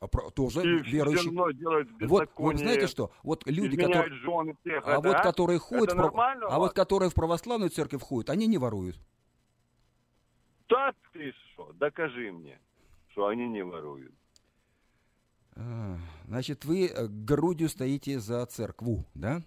[0.00, 1.32] А про- тоже и верующие.
[1.32, 1.54] Вот,
[1.96, 3.10] беззаконие, знаете что?
[3.22, 4.12] Вот люди, которые...
[4.16, 4.86] жены всех.
[4.86, 8.46] А это, вот которые ходят, Это в а вот которые в православную церковь ходят, они
[8.46, 9.00] не воруют.
[10.68, 12.60] Да ты что, докажи мне,
[13.12, 14.12] что они не воруют.
[15.56, 15.96] А,
[16.26, 19.40] Значит, вы э, грудью стоите за церкву, да?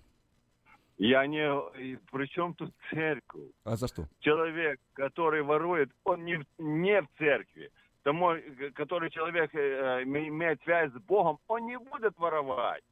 [1.02, 1.44] Я не...
[1.80, 3.50] и При чем тут церковь?
[3.64, 4.08] А за что?
[4.20, 7.72] человек, который ворует, он не, не в церкви.
[8.04, 8.36] Тому,
[8.76, 12.84] который человек э, э, имеет связь с Богом, он не будет воровать.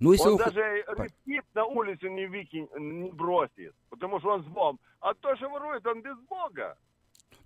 [0.00, 4.42] Ну, если он хо- даже рыбкип на улицу не выкинь, не бросит, потому что он
[4.42, 4.78] с Богом.
[5.00, 6.76] А то, что ворует, он без Бога.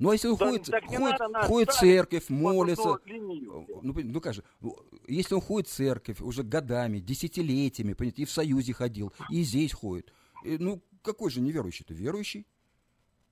[0.00, 3.66] Ну, а если он Да- ходит, так ходит, надо ходит церковь, молится, линию.
[3.82, 4.74] ну, ну как же, ну,
[5.06, 9.74] если он ходит в церковь уже годами, десятилетиями, понимаете, и в Союзе ходил, и здесь
[9.74, 10.10] ходит,
[10.42, 11.92] и, ну какой же неверующий-то?
[11.92, 12.46] Верующий.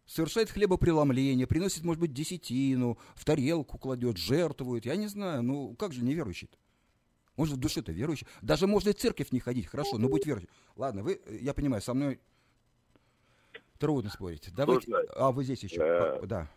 [0.04, 4.84] Совершает хлебопреломление, приносит, может быть, десятину, в тарелку кладет, жертвует.
[4.84, 6.56] Я не знаю, ну как же неверующий-то?
[7.36, 8.26] Он же в душе-то верующий.
[8.42, 10.50] Даже можно и в церковь не ходить, хорошо, но быть верующим.
[10.76, 12.20] Ладно, вы, э, я понимаю, со мной
[13.78, 14.50] трудно спорить.
[14.54, 16.50] Давайте, Слушай, а вы здесь еще, э, да.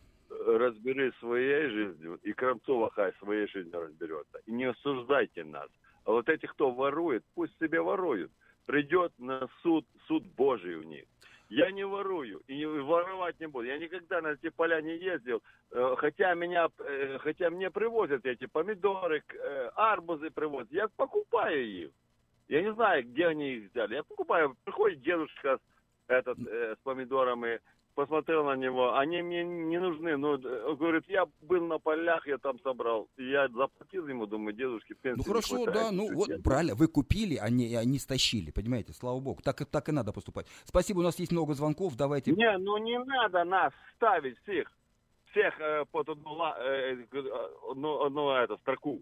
[0.45, 4.39] Разберись своей жизнью, и Крамцова хай своей жизнью разберется.
[4.45, 5.69] И не осуждайте нас.
[6.05, 8.31] А вот эти, кто ворует, пусть себе воруют.
[8.65, 11.05] Придет на суд, суд Божий у них.
[11.49, 13.65] Я не ворую и воровать не буду.
[13.65, 18.45] Я никогда на эти поля не ездил, э, хотя меня, э, хотя мне привозят эти
[18.45, 20.71] помидоры, э, арбузы привозят.
[20.71, 21.91] Я покупаю их.
[22.47, 23.95] Я не знаю, где они их взяли.
[23.95, 24.55] Я покупаю.
[24.63, 25.59] Приходит дедушка
[26.07, 27.59] этот, э, с помидорами,
[27.95, 30.17] посмотрел на него, они мне не нужны.
[30.17, 33.07] Ну, э, он говорит, я был на полях, я там собрал.
[33.17, 35.73] Я заплатил ему, думаю, дедушке пенсии Ну хорошо, хватает.
[35.77, 39.65] да, ну вот Я- правильно, вы купили, они, они стащили, понимаете, слава богу, так, и-
[39.65, 40.47] так и надо поступать.
[40.65, 42.31] Спасибо, у нас есть много звонков, давайте.
[42.31, 44.71] Не, ну не надо нас ставить всех,
[45.31, 49.01] всех э, под одну, ла- э, э, одну, одну это, строку.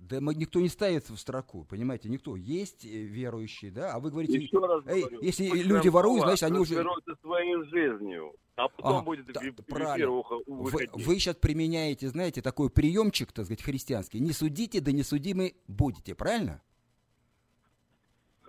[0.00, 2.34] Да никто не ставит в строку, понимаете, никто.
[2.34, 6.44] Есть э, верующие, да, а вы говорите, Еще раз эй, говорю, если люди воруют, значит,
[6.44, 6.82] они уже...
[7.20, 10.22] своей жизнью, а потом Ага, будет да, в, правильно.
[10.46, 14.20] Вы, вы сейчас применяете, знаете, такой приемчик, так сказать, христианский.
[14.20, 16.62] Не судите, да не судимы будете, правильно?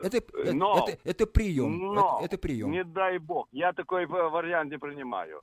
[0.02, 1.78] Это, это, Но- это, это прием.
[1.78, 2.72] Но, это, это прием.
[2.72, 5.42] не дай бог, я такой вариант не принимаю.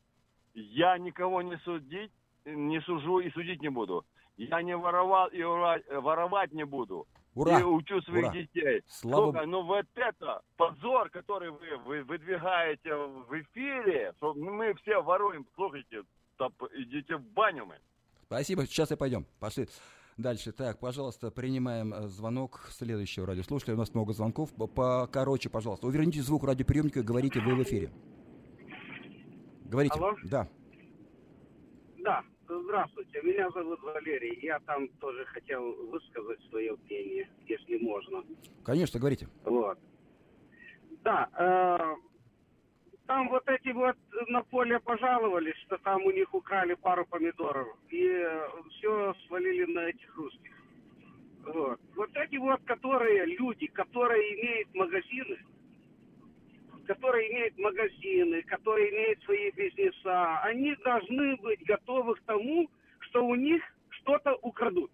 [0.55, 2.11] Я никого не судить,
[2.47, 4.07] не сужу и судить не буду.
[4.39, 7.07] Я не воровал и э, воровать не буду.
[7.35, 7.61] Ура!
[7.61, 8.33] И учу своих Ура!
[8.33, 8.83] детей.
[8.87, 15.03] Слава Сколько, ну вот это позор, который вы, вы выдвигаете в эфире, что мы все
[15.03, 15.47] воруем.
[15.55, 16.03] Слушайте,
[16.39, 17.77] да п- идите в баню мы.
[18.27, 19.27] Спасибо, сейчас и пойдем.
[19.41, 19.67] Пошли
[20.17, 20.53] дальше.
[20.53, 23.75] Так, пожалуйста, принимаем э, звонок следующего радиослушателя.
[23.75, 24.51] У нас много звонков.
[24.55, 25.87] Покороче, пожалуйста.
[25.87, 27.91] Уверните звук радиоприемника, говорите вы в эфире.
[29.65, 29.99] Говорите.
[29.99, 30.15] Алло?
[30.25, 30.49] Да.
[31.99, 34.39] Да, здравствуйте, меня зовут Валерий.
[34.43, 38.25] Я там тоже хотел высказать свое мнение, если можно.
[38.65, 39.29] Конечно, говорите.
[39.45, 39.79] Вот.
[41.05, 41.95] Да, э,
[43.07, 43.97] там вот эти вот
[44.29, 47.69] на поле пожаловались, что там у них украли пару помидоров.
[47.91, 48.27] И
[48.71, 50.53] все свалили на этих русских.
[51.45, 51.81] Вот.
[51.97, 55.39] Вот эти вот, которые люди, которые имеют магазины,
[56.89, 62.69] которые имеют магазины, которые имеют свои бизнеса, они должны быть готовы к тому,
[63.01, 64.91] что у них что-то украдут.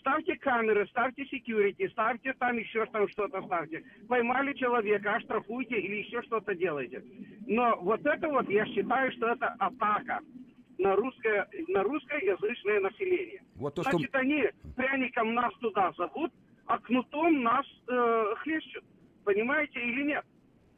[0.00, 3.82] Ставьте камеры, ставьте секьюрити, ставьте там еще там что-то ставьте.
[4.06, 7.02] Поймали человека, оштрафуйте или еще что-то делайте.
[7.46, 10.20] Но вот это вот, я считаю, что это атака
[10.76, 13.42] на русское, на русскоязычное население.
[13.56, 13.92] Вот то, что...
[13.92, 14.44] Значит, они
[14.76, 16.32] пряником нас туда зовут,
[16.66, 18.84] а кнутом нас э, хлещут.
[19.24, 20.24] Понимаете или нет?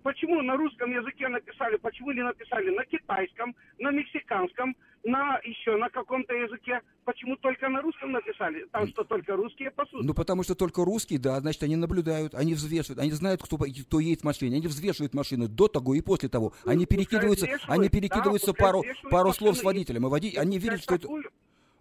[0.03, 5.91] Почему на русском языке написали, почему не написали на китайском, на мексиканском, на еще на
[5.91, 6.81] каком-то языке?
[7.05, 8.67] Почему только на русском написали?
[8.73, 10.03] Там что, только русские пасут?
[10.03, 14.01] Ну, потому что только русские, да, значит, они наблюдают, они взвешивают, они знают, кто, кто
[14.01, 16.55] едет в машине, они взвешивают машины до того и после того.
[16.65, 20.59] Они Пускай перекидываются, они да, перекидываются пускай пару, пару слов с водителем, и води, они
[20.59, 21.09] видят, что это...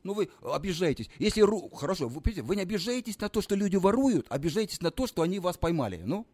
[0.04, 1.10] Ну, вы обижаетесь.
[1.20, 1.70] Если ру...
[1.70, 5.40] Хорошо, вы, вы не обижаетесь на то, что люди воруют, обижаетесь на то, что они
[5.40, 6.02] вас поймали.
[6.06, 6.26] Ну,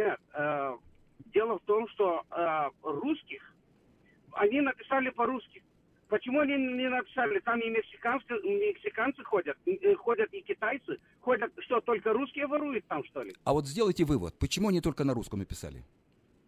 [0.00, 0.76] Нет, э,
[1.34, 3.54] дело в том, что э, русских
[4.32, 5.62] они написали по-русски.
[6.08, 7.38] Почему они не написали?
[7.40, 13.04] Там и мексиканцы, мексиканцы ходят, э, ходят и китайцы, ходят, что, только русские воруют там,
[13.04, 13.34] что ли?
[13.44, 15.84] а вот сделайте вывод, почему они только на русском написали?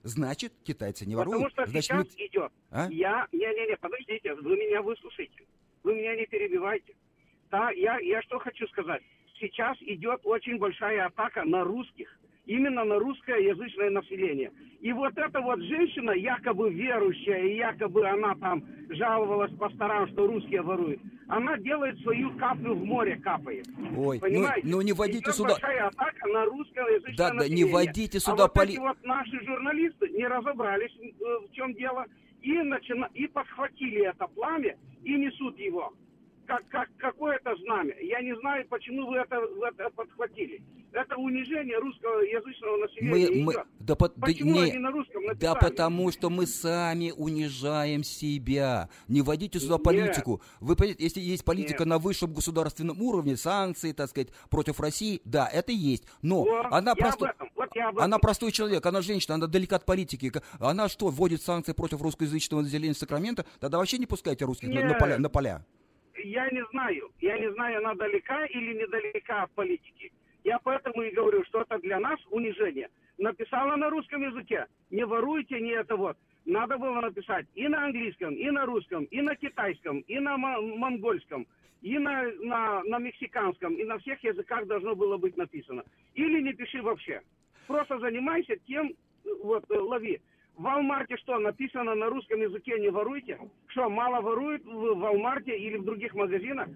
[0.03, 1.53] Значит, китайцы не Потому воруют.
[1.53, 2.53] что Значит, сейчас мы- идет.
[2.71, 2.89] А?
[2.91, 5.45] Я, не-не-не, подождите, вы меня выслушайте.
[5.85, 6.95] Вы меня не перебивайте.
[7.51, 9.03] Да, я, я что хочу сказать.
[9.39, 12.09] Сейчас идет очень большая атака на русских.
[12.45, 14.51] Именно на русскоязычное население.
[14.81, 20.63] И вот эта вот женщина, якобы верующая, и якобы она там жаловалась пасторам, что русские
[20.63, 23.65] воруют, она делает свою каплю в море, капает.
[23.97, 24.67] Ой, ну, Понимаете?
[24.69, 25.51] ну не водите Идет сюда...
[25.51, 27.73] большая атака на русскоязычное Да, да, не население.
[27.73, 31.09] водите А сюда вот поли- эти вот наши журналисты не разобрались, э,
[31.49, 32.05] в чем дело,
[32.43, 33.09] и, начина...
[33.15, 35.93] и подхватили это пламя и несут его.
[36.47, 37.95] Как, как какое-то знамя.
[38.03, 40.63] Я не знаю, почему вы это, вы это подхватили.
[40.93, 43.31] Это унижение русскоязычного населения.
[43.39, 43.67] Мы, мы, идет.
[43.81, 45.59] да, по- да Почему не- они на русском да написали?
[45.71, 48.91] потому что мы сами унижаем себя.
[49.09, 49.83] Не вводите сюда Нет.
[49.85, 50.43] политику.
[50.61, 51.87] Вы понимаете, если есть политика Нет.
[51.89, 56.05] на высшем государственном уровне, санкции, так сказать, против России, да, это есть.
[56.21, 57.33] Но Вот, она просто...
[57.57, 60.31] вот Она простой человек, она женщина, она далека от политики.
[60.61, 63.47] Она что, вводит санкции против русскоязычного населения Сакрамента?
[63.61, 65.65] Тогда вообще не пускайте русских на, на поля, на поля.
[66.25, 67.11] Я не знаю.
[67.21, 70.13] Я не знаю, она далека или недалека от политики.
[70.45, 72.89] Я поэтому и говорю, что это для нас унижение.
[73.19, 74.67] Написала на русском языке.
[74.91, 76.17] Не воруйте, не это вот.
[76.45, 80.61] Надо было написать и на английском, и на русском, и на китайском, и на мо-
[80.61, 81.47] монгольском,
[81.83, 85.85] и на, на, на мексиканском, и на всех языках должно было быть написано.
[86.15, 87.21] Или не пиши вообще.
[87.69, 88.93] Просто занимайся тем,
[89.43, 90.21] вот, э, лови.
[90.57, 93.39] В Walmart что, написано на русском языке не воруйте?
[93.69, 94.69] Что, мало воруют в
[95.03, 96.69] Walmart или в других магазинах?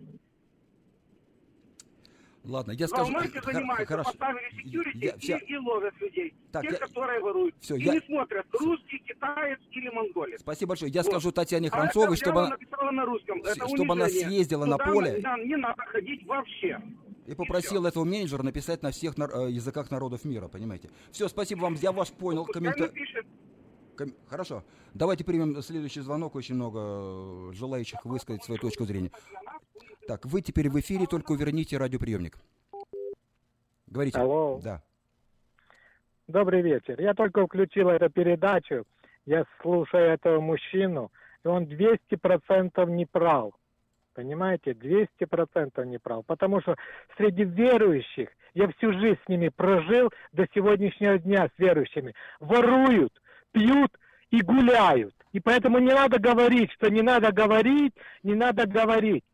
[2.44, 3.12] Ладно, я скажу...
[3.12, 4.10] Х- занимаются, хорошо.
[4.12, 6.32] поставили секьюрити Я- и, вся- и ловят людей.
[6.52, 7.54] Так, Тех, я- которые воруют.
[7.60, 10.40] Всё, и я- не смотрят, русский, китаец или монголец.
[10.42, 10.92] Спасибо большое.
[10.92, 11.10] Я Вот.
[11.10, 12.92] скажу Татьяне А Хранцовой, это чтобы она...
[12.92, 13.38] на русском.
[13.40, 15.18] Это чтобы она съездила на Туда поле.
[15.20, 16.80] на- не надо ходить вообще.
[17.26, 20.88] И попросил этого менеджера написать на всех нар- э, языках народов мира, понимаете?
[21.10, 22.44] Все, спасибо вам, я вас понял.
[22.44, 23.26] Пускай коммента- напишет.
[23.26, 23.45] ком-
[24.28, 24.62] Хорошо.
[24.94, 26.35] Давайте примем следующий звонок.
[26.35, 29.11] Очень много э, желающих высказать свою точку зрения.
[30.06, 32.38] Так, вы теперь в эфире, только верните радиоприемник.
[33.87, 34.18] Говорите.
[34.18, 34.61] Алло.
[34.62, 34.82] Да.
[36.28, 37.00] Добрый вечер.
[37.00, 38.85] Я только включил эту передачу.
[39.26, 41.11] Я слушаю этого мужчину,
[41.44, 43.52] и он 200% не прав.
[44.14, 44.72] Понимаете?
[44.72, 46.24] 200% не прав.
[46.26, 46.76] Потому что
[47.16, 53.12] среди верующих, я всю жизнь с ними прожил до сегодняшнего дня с верующими, воруют,
[53.56, 53.90] пьют
[54.30, 55.14] и гуляют.
[55.32, 59.24] И поэтому не надо говорить, что не надо говорить, не надо говорить.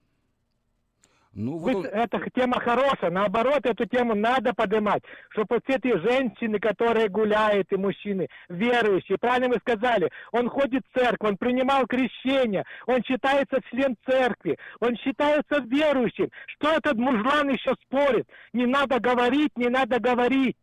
[1.34, 6.58] Ну, вот Вы- Эта тема хорошая, наоборот, эту тему надо поднимать, чтобы вот эти женщины,
[6.60, 12.64] которые гуляют, и мужчины, верующие, правильно вы сказали, он ходит в церковь, он принимал крещение,
[12.86, 16.28] он считается член церкви, он считается верующим.
[16.48, 18.28] Что этот мужлан еще спорит?
[18.52, 20.56] Не надо говорить, не надо говорить.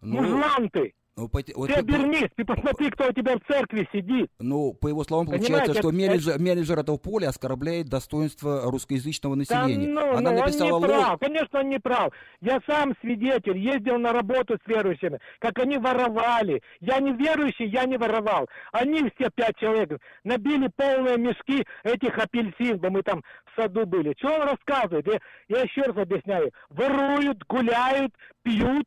[0.00, 0.94] ну, Мужлан ты.
[1.18, 4.30] Ну, поти- вот Ты по- обернись, ты посмотри, кто у тебя в церкви сидит.
[4.38, 9.34] ну, по его словам, Понимаете, получается, что это- менеджер, менеджер этого поля оскорбляет достоинство русскоязычного
[9.34, 9.88] Да населения.
[9.88, 10.96] ну, Она ну, написала он не ложь.
[11.04, 12.12] прав, конечно, он не прав.
[12.40, 16.62] Я сам свидетель, ездил на работу с верующими, как они воровали.
[16.80, 18.48] Я не верующий, я не воровал.
[18.72, 24.14] Они все пять человек набили полные мешки этих апельсин, да мы там в саду были.
[24.18, 25.06] Что он рассказывает?
[25.06, 26.52] Я, я еще раз объясняю.
[26.70, 28.86] Воруют, гуляют, пьют.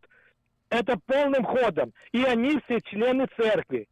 [0.72, 1.94] Это полным ходом.
[2.14, 3.88] И они все члены церкви.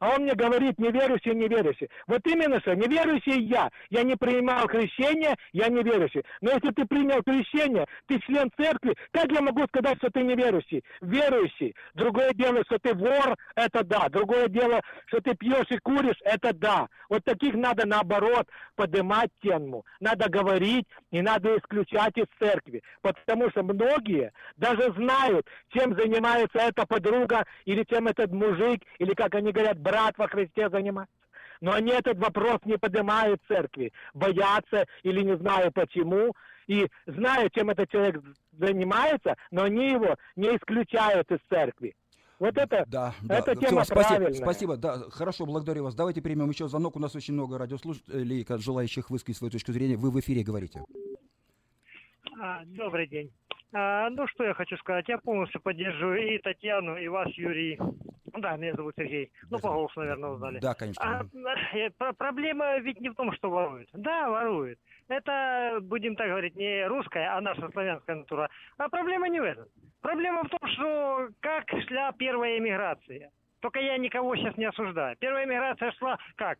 [0.00, 1.88] А он мне говорит, неверующий, неверующий.
[2.06, 3.70] Вот именно что, неверующий я.
[3.90, 6.24] Я не принимал крещение, я неверующий.
[6.40, 10.82] Но если ты принял крещение, ты член церкви, как я могу сказать, что ты неверующий?
[11.02, 11.74] Верующий.
[11.94, 14.08] Другое дело, что ты вор, это да.
[14.08, 16.88] Другое дело, что ты пьешь и куришь, это да.
[17.10, 19.84] Вот таких надо наоборот поднимать тему.
[20.00, 22.82] Надо говорить, и надо исключать из церкви.
[23.02, 29.34] Потому что многие даже знают, чем занимается эта подруга, или чем этот мужик, или, как
[29.34, 31.14] они говорят, брат во Христе занимается.
[31.60, 36.32] Но они этот вопрос не поднимают в церкви, боятся или не знаю почему,
[36.66, 38.22] и знают, чем этот человек
[38.52, 41.94] занимается, но они его не исключают из церкви.
[42.38, 43.38] Вот это, Да, да.
[43.38, 44.42] эта Всё, тема спасибо, правильная.
[44.42, 45.94] спасибо, да, хорошо, благодарю вас.
[45.94, 46.96] Давайте примем еще звонок.
[46.96, 49.96] У нас очень много радиослушателей, как желающих высказать свою точку зрения.
[49.98, 50.82] Вы в эфире говорите.
[52.38, 53.30] А, добрый день.
[53.72, 55.08] А, ну, что я хочу сказать.
[55.08, 57.78] Я полностью поддерживаю и Татьяну, и вас, Юрий.
[58.36, 59.30] Да, меня зовут Сергей.
[59.50, 60.58] Ну, по голосу, наверное, узнали.
[60.60, 61.02] Да, конечно.
[61.04, 63.88] А, э, про- проблема ведь не в том, что воруют.
[63.92, 64.78] Да, воруют.
[65.08, 68.48] Это, будем так говорить, не русская, а наша славянская натура.
[68.78, 69.66] А проблема не в этом.
[70.00, 73.30] Проблема в том, что как шла первая эмиграция.
[73.60, 75.16] Только я никого сейчас не осуждаю.
[75.18, 76.58] Первая эмиграция шла как?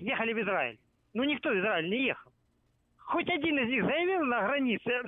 [0.00, 0.78] Ехали в Израиль.
[1.14, 2.32] Ну, никто в Израиль не ехал.
[3.04, 5.02] Хоть один из них заявил на границе,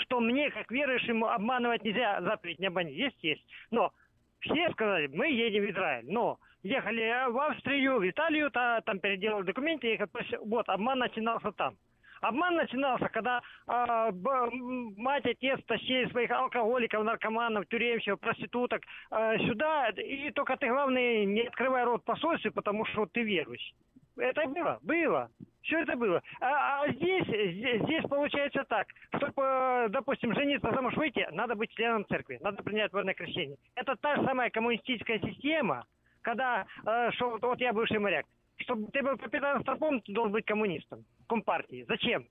[0.00, 2.92] что мне, как верующему, обманывать нельзя, заповедь не обмани.
[2.92, 3.44] Есть, есть.
[3.70, 3.92] Но
[4.40, 6.04] все сказали, мы едем в Израиль.
[6.06, 10.08] Но ехали в Австрию, в Италию, та- там переделали документы, ехали.
[10.08, 11.76] То есть, вот, обман начинался там.
[12.20, 20.30] Обман начинался, когда м, мать, отец тащили своих алкоголиков, наркоманов, тюремщиков, проституток а, сюда, и
[20.30, 23.74] только ты, главное, не открывай рот посольстве, потому что ты верующий.
[24.16, 25.30] Это было, было.
[25.64, 26.22] Все это было.
[26.40, 28.86] А, а здесь, здесь, здесь получается так.
[29.16, 33.56] Чтобы, допустим, жениться замуж выйти, надо быть членом церкви, надо принять водное крещение.
[33.74, 35.84] Это та же самая коммунистическая система,
[36.20, 38.26] когда, э, что вот, я бывший моряк,
[38.58, 41.84] чтобы ты был капитаном Старпом, ты должен быть коммунистом, компартии.
[41.88, 42.26] Зачем?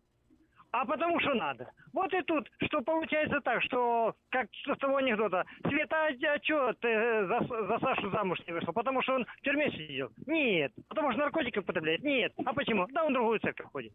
[0.73, 1.69] А потому что надо.
[1.93, 6.88] Вот и тут, что получается так, что, как с того анекдота, Света, а что ты
[6.88, 8.71] э, за, за Сашу замуж не вышла?
[8.71, 10.09] Потому что он в тюрьме сидел?
[10.26, 10.74] Нет.
[10.89, 12.01] Потому что наркотики употребляет?
[12.03, 12.34] Нет.
[12.43, 12.88] А почему?
[12.88, 13.93] Да, он в другую церковь ходит.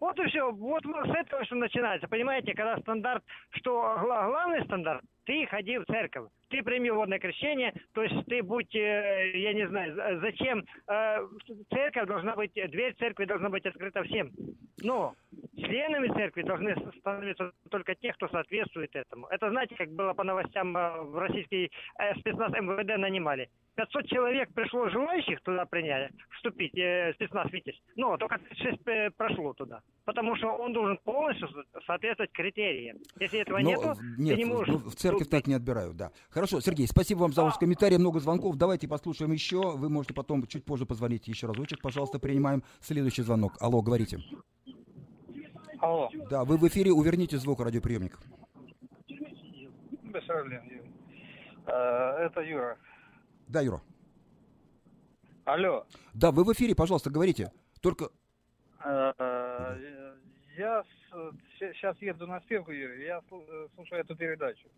[0.00, 0.50] Вот и все.
[0.50, 2.08] Вот с этого все начинается.
[2.08, 8.02] Понимаете, когда стандарт, что главный стандарт, ты ходи в церковь, ты прими водное крещение, то
[8.02, 11.18] есть ты будь, э, я не знаю, зачем, э,
[11.68, 14.30] церковь должна быть, дверь церкви должна быть открыта всем.
[14.82, 15.14] Но
[15.56, 19.26] членами церкви должны становиться только те, кто соответствует этому.
[19.26, 21.70] Это знаете, как было по новостям э, в российский
[22.20, 23.50] спецназ МВД нанимали.
[23.76, 27.80] 500 человек пришло желающих туда принять, вступить, э, спецназ «Витязь».
[27.94, 29.80] Но только 36 прошло туда.
[30.04, 31.48] Потому что он должен полностью
[31.86, 32.98] соответствовать критериям.
[33.20, 34.74] Если этого Но, нету, нет, ты не можешь...
[34.74, 36.12] в церковь так не отбирают, да.
[36.30, 38.56] Хорошо, Сергей, спасибо вам за ваш комментарий, много звонков.
[38.56, 39.76] Давайте послушаем еще.
[39.76, 41.80] Вы можете потом чуть позже позвонить еще разочек.
[41.80, 43.54] Пожалуйста, принимаем следующий звонок.
[43.60, 44.20] Алло, говорите.
[45.80, 46.10] Алло.
[46.30, 47.60] Да, вы в эфире, уверните звук
[50.36, 50.62] проблем.
[51.66, 52.76] Э, Это Юра.
[53.48, 53.82] Да, Юра.
[55.44, 55.86] Алло.
[56.14, 57.52] Да, вы в эфире, пожалуйста, говорите.
[57.80, 58.10] Только...
[58.84, 59.12] Э,
[60.56, 60.82] Я
[61.58, 64.68] сейчас еду на спирку, Юрий, я слу- слушаю эту передачу.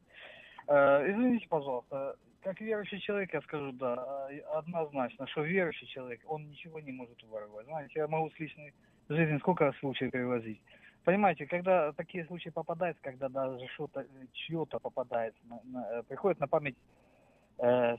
[0.68, 6.48] Э, Извините, пожалуйста, как верующий человек я скажу, да, э, однозначно, что верующий человек, он
[6.48, 7.66] ничего не может воровать.
[7.66, 8.72] Знаете, я могу с личной
[9.08, 10.60] жизни сколько случаев перевозить.
[11.04, 16.46] Понимаете, когда такие случаи попадаются, когда даже что-то, чье-то попадается, на- на- э, приходит на
[16.48, 17.07] память э,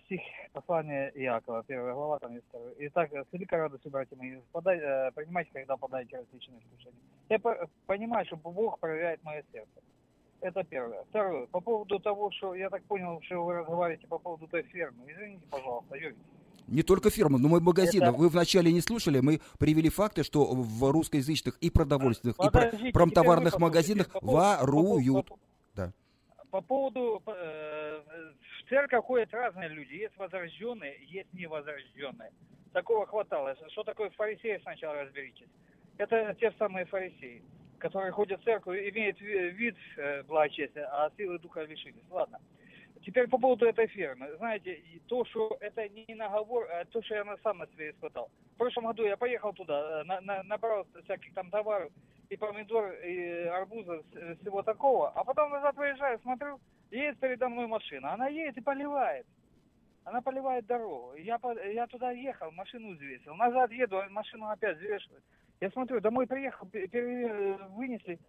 [0.06, 0.22] стих
[0.54, 2.74] послания Иакова, первая глава, там есть второй.
[2.80, 7.00] Итак, с великой радостью, братья мои, подай, э, принимайте, когда подаете различные искушения.
[7.30, 9.70] Я по- понимаю, что Бог проверяет мое сердце.
[10.42, 11.04] Это первое.
[11.10, 11.48] Второе.
[11.48, 15.04] По поводу того, что я так понял, что вы разговариваете по поводу той фермы.
[15.12, 16.16] Извините, пожалуйста, Юрий.
[16.68, 18.04] Не только фирма, но и магазины.
[18.04, 22.50] Это- Вы вначале не слушали, мы привели факты, что в русскоязычных и продовольственных, и про-
[22.52, 24.10] Подождите, промтоварных теперь вы магазинах.
[24.12, 25.26] По воруют.
[25.28, 25.49] по поводу-.
[26.52, 27.22] По поводу...
[27.28, 28.02] э,
[28.66, 29.94] в церковь ходят разные люди.
[29.94, 32.32] Есть возрожденные, есть невозрожденные.
[32.74, 33.56] Такого хватало.
[33.72, 35.48] Что такое фарисеи, сначала разберитесь.
[35.98, 37.44] Это те самые фарисеи,
[37.78, 42.04] которые ходят в церковь, имеют ви- вид э, благочестия, а силы духа лишились.
[42.10, 42.40] Ладно.
[43.06, 44.36] Теперь по поводу этой фермы.
[44.38, 48.30] Знаете, то, что это не наговор, а то, что я на сам на себе испытал.
[48.56, 51.92] В прошлом году я поехал туда, э, на- на- набрал всяких там товаров,
[52.30, 55.10] и помидор, и арбуза, с- всего такого.
[55.10, 56.60] А потом назад выезжаю, смотрю,
[56.92, 58.14] едет передо мной машина.
[58.14, 59.26] Она едет и поливает.
[60.06, 61.14] Она поливает дорогу.
[61.16, 61.40] Я,
[61.74, 63.36] я туда ехал, машину взвесил.
[63.36, 65.24] Назад еду, а машину опять взвешивают.
[65.60, 68.20] Я смотрю, домой приехал, пе- пере- вынесли.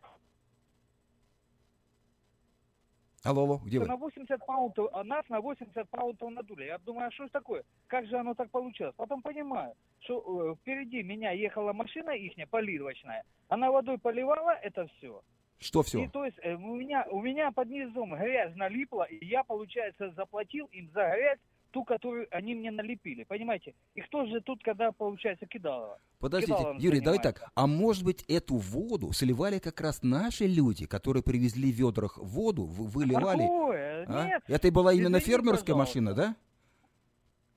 [3.22, 3.86] Алло, алло, где вы?
[3.86, 6.64] На 80 паунтов, а нас на 80 паунтов надули.
[6.64, 7.64] Я думаю, а что ж такое?
[7.86, 8.94] Как же оно так получилось?
[8.96, 13.24] Потом понимаю, что э, впереди меня ехала машина ихняя, поливочная.
[13.48, 15.22] Она водой поливала это все.
[15.58, 16.04] Что все?
[16.04, 20.10] И то есть э, у меня, у меня под низом грязь налипла, и я, получается,
[20.12, 21.38] заплатил им за грязь,
[21.70, 23.24] ту, которую они мне налепили.
[23.24, 23.74] Понимаете?
[23.94, 25.98] И кто же тут, когда, получается, кидал?
[26.18, 27.42] Подождите, Кидалом Юрий, давай так.
[27.54, 32.64] А может быть, эту воду сливали как раз наши люди, которые привезли в ведрах воду,
[32.64, 33.42] вы- выливали?
[33.42, 34.04] Какое?
[34.06, 34.26] А?
[34.26, 34.42] Нет.
[34.48, 36.00] Это и была именно Извините, фермерская пожалуйста.
[36.00, 36.36] машина, да?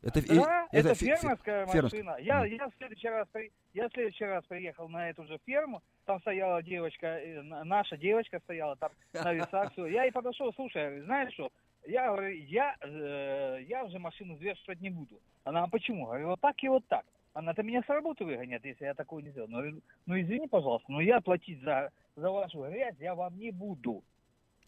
[0.01, 1.81] Это, и- Да, это, фе- фермерская фермерская.
[2.03, 2.17] машина.
[2.19, 3.27] Я, я, в следующий раз,
[3.73, 8.39] я в следующий раз приехал на эту же ферму, там стояла девочка, э, наша девочка
[8.43, 9.85] стояла там на весах, все.
[9.87, 11.49] Я ей подошел, слушай, говорю, знаешь что,
[11.85, 15.19] я говорю, я, э, я уже машину взвешивать не буду.
[15.43, 16.05] Она, а почему?
[16.05, 17.05] Говорю, вот так и вот так.
[17.33, 19.49] Она-то меня с работы выгонят, если я такое не сделаю.
[19.49, 24.03] Ну, ну извини, пожалуйста, но я платить за, за вашу грязь я вам не буду.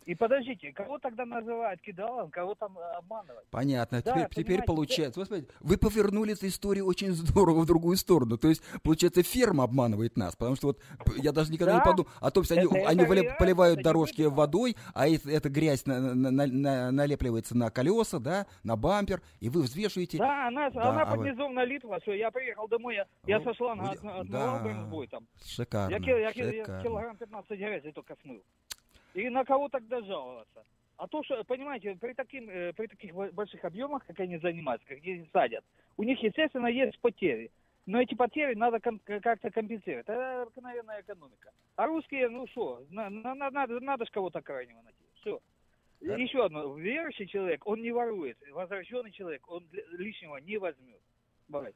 [0.06, 3.48] И подождите, кого тогда называют кидалом, кого там э, обманывать?
[3.50, 4.04] Понятно.
[4.04, 5.20] Да, теперь, теперь получается.
[5.20, 8.38] Вот смотрите, вы повернули эту историю очень здорово в другую сторону.
[8.38, 10.36] То есть, получается, ферма обманывает нас.
[10.36, 10.80] Потому что вот
[11.18, 11.86] я даже никогда не Да.
[11.86, 15.08] подумал о том, что они, Это- они это вали- поливают это не дорожки водой, а
[15.08, 19.64] это- эта грязь на- на- на- на- налепливается на колеса, да, на бампер, и вы
[19.64, 20.20] взвешиваете.
[20.20, 23.40] Да, она, Да, она а под вы- низом налипла, все, я приехал домой, я, я
[23.40, 25.28] Ну, со шланга ну, от, отмывал бронзбой там.
[25.44, 25.92] Шикарно.
[25.96, 26.84] Я, я, кил- я шикарно.
[26.84, 28.44] килограмм 15 грязи только смыл.
[29.16, 30.66] И на кого тогда жаловаться?
[30.98, 34.88] А то, что, понимаете, при, таким, э, при таких бо- больших объемах, как они занимаются,
[34.88, 35.64] как они садят,
[35.98, 37.50] у них, естественно, есть потери.
[37.86, 40.08] Но эти потери надо как-то компенсировать.
[40.08, 41.52] Это обыкновенная экономика.
[41.76, 45.00] А русские, ну что, на- на- на- надо, надо же кого-то крайнего найти.
[45.22, 45.40] Все.
[46.02, 46.16] Да.
[46.18, 46.76] Еще одно.
[46.78, 48.38] Верующий человек, он не ворует.
[48.52, 51.00] Возвращенный человек, он лишнего не возьмет.
[51.48, 51.76] Бывает.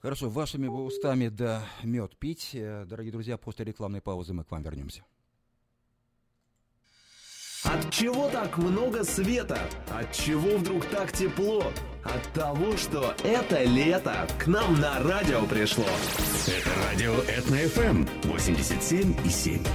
[0.00, 2.54] Хорошо, вашими устами да мед пить.
[2.54, 5.04] Э, Дорогие друзья, после рекламной паузы мы к вам вернемся.
[7.64, 9.58] От чего так много света?
[9.90, 11.62] От чего вдруг так тепло?
[12.02, 15.84] От того, что это лето к нам на радио пришло.
[16.46, 19.68] Это радио Этно FM 87 эм и 87,7.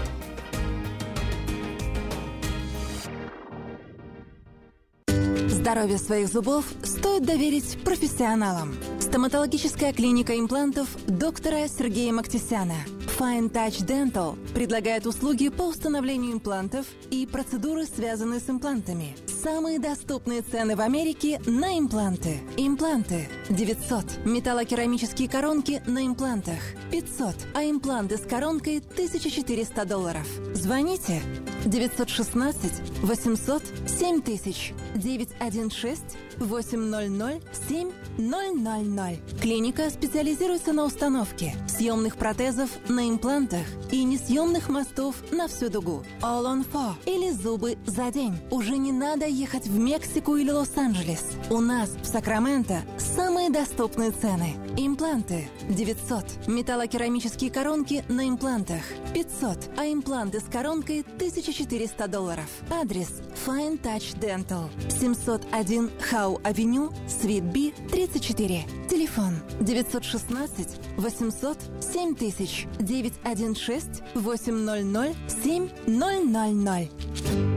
[5.50, 8.76] Здоровье своих зубов стоит доверить профессионалам.
[9.00, 12.78] Стоматологическая клиника имплантов доктора Сергея Мактисяна–
[13.18, 19.16] Fine Touch Dental предлагает услуги по установлению имплантов и процедуры, связанные с имплантами.
[19.44, 22.40] Самые доступные цены в Америке на импланты.
[22.58, 24.26] Импланты 900.
[24.26, 26.60] Металлокерамические коронки на имплантах
[26.92, 27.36] 500.
[27.54, 30.28] А импланты с коронкой 1400 долларов.
[30.54, 31.22] Звоните
[31.66, 32.72] 916
[33.02, 36.04] 800 7000 916
[36.38, 38.06] 800 7000.
[39.42, 46.04] Клиника специализируется на установке съемных протезов на имплантах и несъемных мостов на всю дугу.
[46.22, 48.38] All on four или зубы за день.
[48.52, 51.24] Уже не надо ехать в Мексику или Лос-Анджелес.
[51.50, 54.56] У нас в Сакраменто самые доступные цены.
[54.78, 56.48] Импланты 900.
[56.48, 58.82] Металлокерамические коронки на имплантах
[59.14, 59.72] 500.
[59.78, 62.46] А импланты с коронкой 1400 долларов.
[62.70, 63.10] Адрес
[63.46, 64.70] Fine Touch Dental.
[64.90, 68.64] 701 Хау Авеню, Свит Би, 34.
[68.90, 70.68] Телефон 916
[70.98, 77.55] 800 7000 916 800 7000.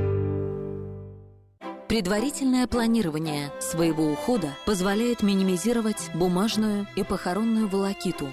[1.88, 8.28] Предварительное планирование своего ухода позволяет минимизировать бумажную и похоронную волокиту.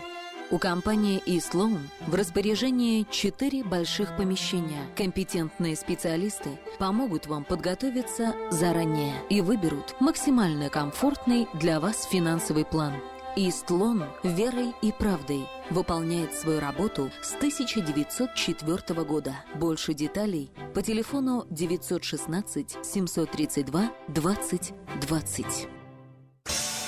[0.51, 4.83] У компании eSloan в распоряжении четыре больших помещения.
[4.97, 6.49] Компетентные специалисты
[6.79, 12.91] помогут вам подготовиться заранее и выберут максимально комфортный для вас финансовый план.
[13.37, 19.35] Истлон верой и правдой выполняет свою работу с 1904 года.
[19.55, 25.45] Больше деталей по телефону 916 732 20 20.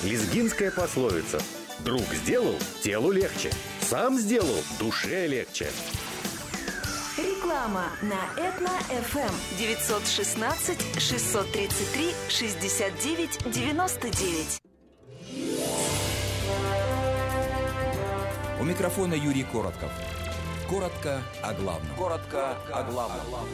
[0.03, 1.41] Лезгинская пословица
[1.79, 5.67] «Друг сделал, телу легче, сам сделал, душе легче».
[7.17, 16.06] Реклама на Этно-ФМ 916 633 69 99.
[18.59, 19.91] У микрофона Юрий Коротков.
[20.67, 21.95] Коротко о главном.
[21.95, 23.47] Коротко о главном.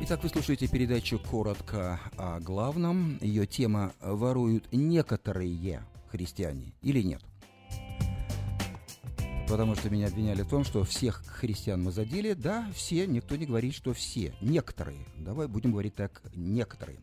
[0.00, 3.18] Итак, вы слушаете передачу «Коротко о главном».
[3.20, 7.22] Ее тема «Воруют некоторые христиане или нет?»
[9.48, 12.32] Потому что меня обвиняли в том, что всех христиан мы задели.
[12.32, 14.34] Да, все, никто не говорит, что все.
[14.40, 15.06] Некоторые.
[15.16, 16.98] Давай будем говорить так, некоторые.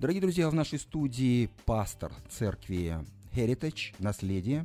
[0.00, 4.64] Дорогие друзья, в нашей студии пастор церкви Heritage, наследие,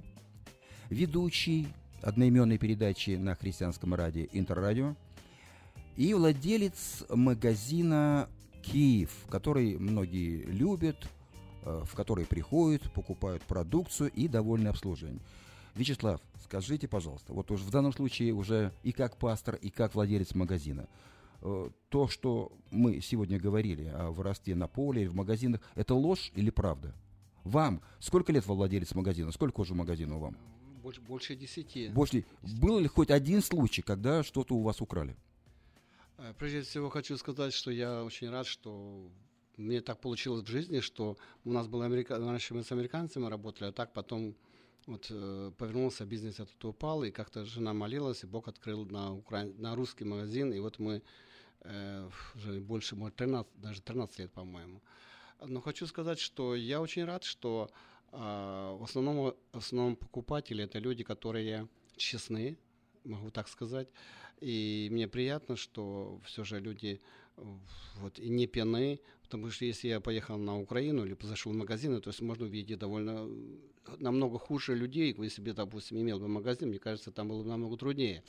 [0.92, 1.68] ведущий
[2.04, 4.96] одноименной передачи на христианском радио Интеррадио
[5.98, 8.30] и владелец магазина
[8.62, 10.98] Киев, который многие любят,
[11.64, 15.24] э, в который приходят, покупают продукцию и довольны обслуживанием.
[15.74, 20.36] Вячеслав, скажите, пожалуйста, вот уж в данном случае уже и как пастор, и как владелец
[20.36, 20.88] магазина,
[21.90, 26.96] то, что мы сегодня говорили о воровстве на поле, в магазинах, это ложь или правда?
[27.44, 29.32] Вам сколько лет вы владелец магазина?
[29.32, 30.38] Сколько уже магазина вам?
[30.82, 31.90] Больше, больше десяти.
[31.90, 32.26] Больше.
[32.62, 35.16] Был ли хоть один случай, когда что-то у вас украли?
[36.18, 39.10] Э, Прежде всего хочу сказать, что я очень рад, что
[39.58, 42.18] мне так получилось в жизни, что у нас был америка...
[42.18, 44.36] раньше мы с американцами работали, а так потом
[44.86, 49.44] вот э, повернулся бизнес этот упал, и как-то жена молилась, и Бог открыл на, укра...
[49.58, 51.02] на русский магазин, и вот мы э,
[52.36, 54.82] уже больше, может, 13, даже 13 лет, по-моему.
[55.46, 57.70] Но хочу сказать, что я очень рад, что
[58.12, 62.58] э, в, основном, в основном покупатели это люди, которые честны,
[63.04, 63.90] могу так сказать.
[64.40, 67.02] И мне приятно, что все же люди
[67.96, 72.00] вот, и не пьяны, потому что если я поехал на Украину или зашел в магазин,
[72.02, 73.28] то есть можно увидеть довольно
[74.00, 77.78] намного хуже людей, если бы, допустим, имел бы магазин, мне кажется, там было бы намного
[77.78, 78.24] труднее.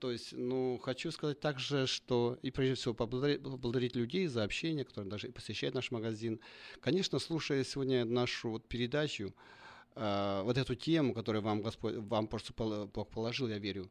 [0.00, 4.84] То есть, ну, хочу сказать также, что и прежде всего поблагодарить, поблагодарить людей за общение,
[4.84, 6.40] которые даже посещают наш магазин.
[6.80, 9.34] Конечно, слушая сегодня нашу вот передачу,
[9.94, 13.90] э, вот эту тему, которую вам Господь, вам просто Бог положил, я верю,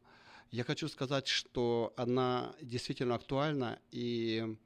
[0.50, 4.56] я хочу сказать, что она действительно актуальна, и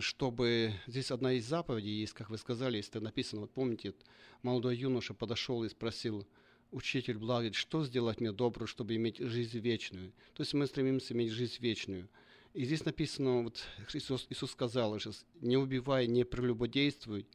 [0.00, 3.94] чтобы здесь одна из заповедей есть, как вы сказали, если написано, вот помните,
[4.42, 6.26] молодой юноша подошел и спросил,
[6.70, 10.12] учитель благит, что сделать мне доброе, чтобы иметь жизнь вечную?
[10.34, 12.08] То есть мы стремимся иметь жизнь вечную.
[12.54, 13.62] И здесь написано, вот
[13.92, 14.98] Иисус, Иисус сказал,
[15.40, 17.26] не убивай, не прелюбодействуй,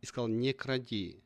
[0.00, 1.22] и сказал, не кради.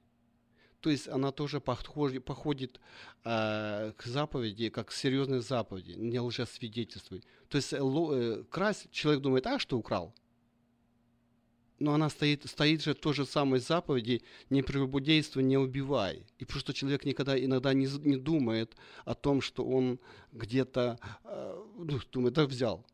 [0.80, 2.80] То есть она тоже походит, походит
[3.24, 7.24] э, к заповеди, как к серьезной заповеди, не лжесвидетельствуй.
[7.48, 10.14] То есть э, э, красть, человек думает, а что украл?
[11.78, 16.24] Но она стоит, стоит же в той же самой заповеди «не прелюбодействуй, не убивай».
[16.38, 19.98] И просто человек никогда иногда не, не думает о том, что он
[20.32, 22.84] где-то, э, ну, думает, да взял.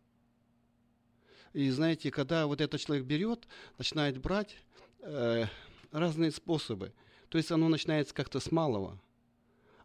[1.52, 3.46] И знаете, когда вот этот человек берет,
[3.78, 4.56] начинает брать
[5.00, 5.44] э,
[5.90, 6.92] разные способы.
[7.28, 8.98] То есть оно начинается как-то с малого.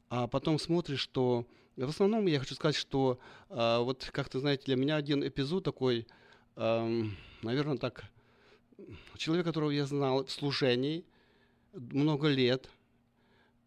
[0.09, 1.45] А потом смотришь, что...
[1.75, 3.19] В основном я хочу сказать, что
[3.49, 6.07] э, вот как-то, знаете, для меня один эпизод такой,
[6.55, 7.03] э,
[7.43, 8.05] наверное, так...
[9.17, 11.03] Человек, которого я знал в служении
[11.73, 12.69] много лет,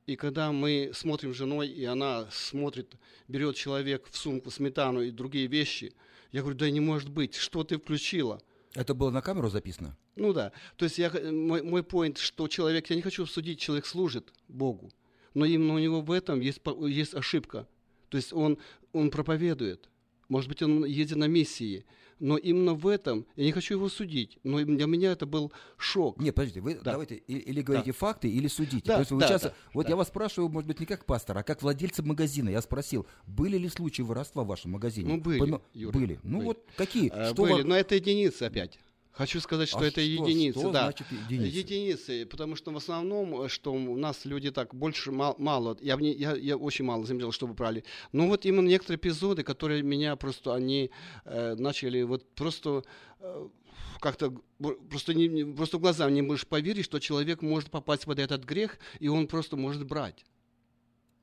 [0.07, 2.95] и когда мы смотрим с женой, и она смотрит,
[3.29, 5.93] берет человек в сумку сметану и другие вещи,
[6.33, 8.41] я говорю, да не может быть, что ты включила?
[8.75, 9.97] Это было на камеру записано?
[10.17, 10.53] Ну да.
[10.77, 14.91] То есть я, мой, мой point, что человек, я не хочу судить, человек служит Богу,
[15.35, 17.67] но именно у него в этом есть, есть ошибка.
[18.09, 18.59] То есть он,
[18.93, 19.89] он проповедует.
[20.29, 21.85] Может быть, он едет на миссии,
[22.21, 26.19] но именно в этом, я не хочу его судить, но для меня это был шок.
[26.21, 26.93] Нет, подождите, вы да.
[26.93, 27.99] давайте или говорите да.
[27.99, 28.87] факты, или судите.
[28.87, 29.91] Да, То есть вы да, сейчас, да, вот да.
[29.91, 32.51] я вас спрашиваю, может быть, не как пастора, а как владельца магазина.
[32.51, 35.15] Я спросил, были ли случаи воровства в вашем магазине?
[35.15, 35.63] Ну, были, Понял?
[35.75, 36.21] Юра, Были.
[36.23, 36.47] Ну были.
[36.47, 37.11] вот какие?
[37.11, 38.79] А, что были, вам- но это единицы опять.
[39.13, 40.85] Хочу сказать, что А это что- единицы, что да.
[40.85, 41.59] значит единицы?
[41.59, 45.99] Единицы, потому что в основном, э, что у нас люди так больше мал- мало, я,
[46.01, 47.85] я, я очень мало заметил, чтобы брали.
[48.13, 50.91] Но вот именно некоторые эпизоды, которые меня просто, они
[51.25, 52.85] э, начали вот просто
[53.19, 53.49] э,
[54.01, 54.33] как-то
[54.89, 59.09] просто, не- просто глазам не можешь поверить, что человек может попасть под этот грех, и
[59.09, 60.25] он просто может брать.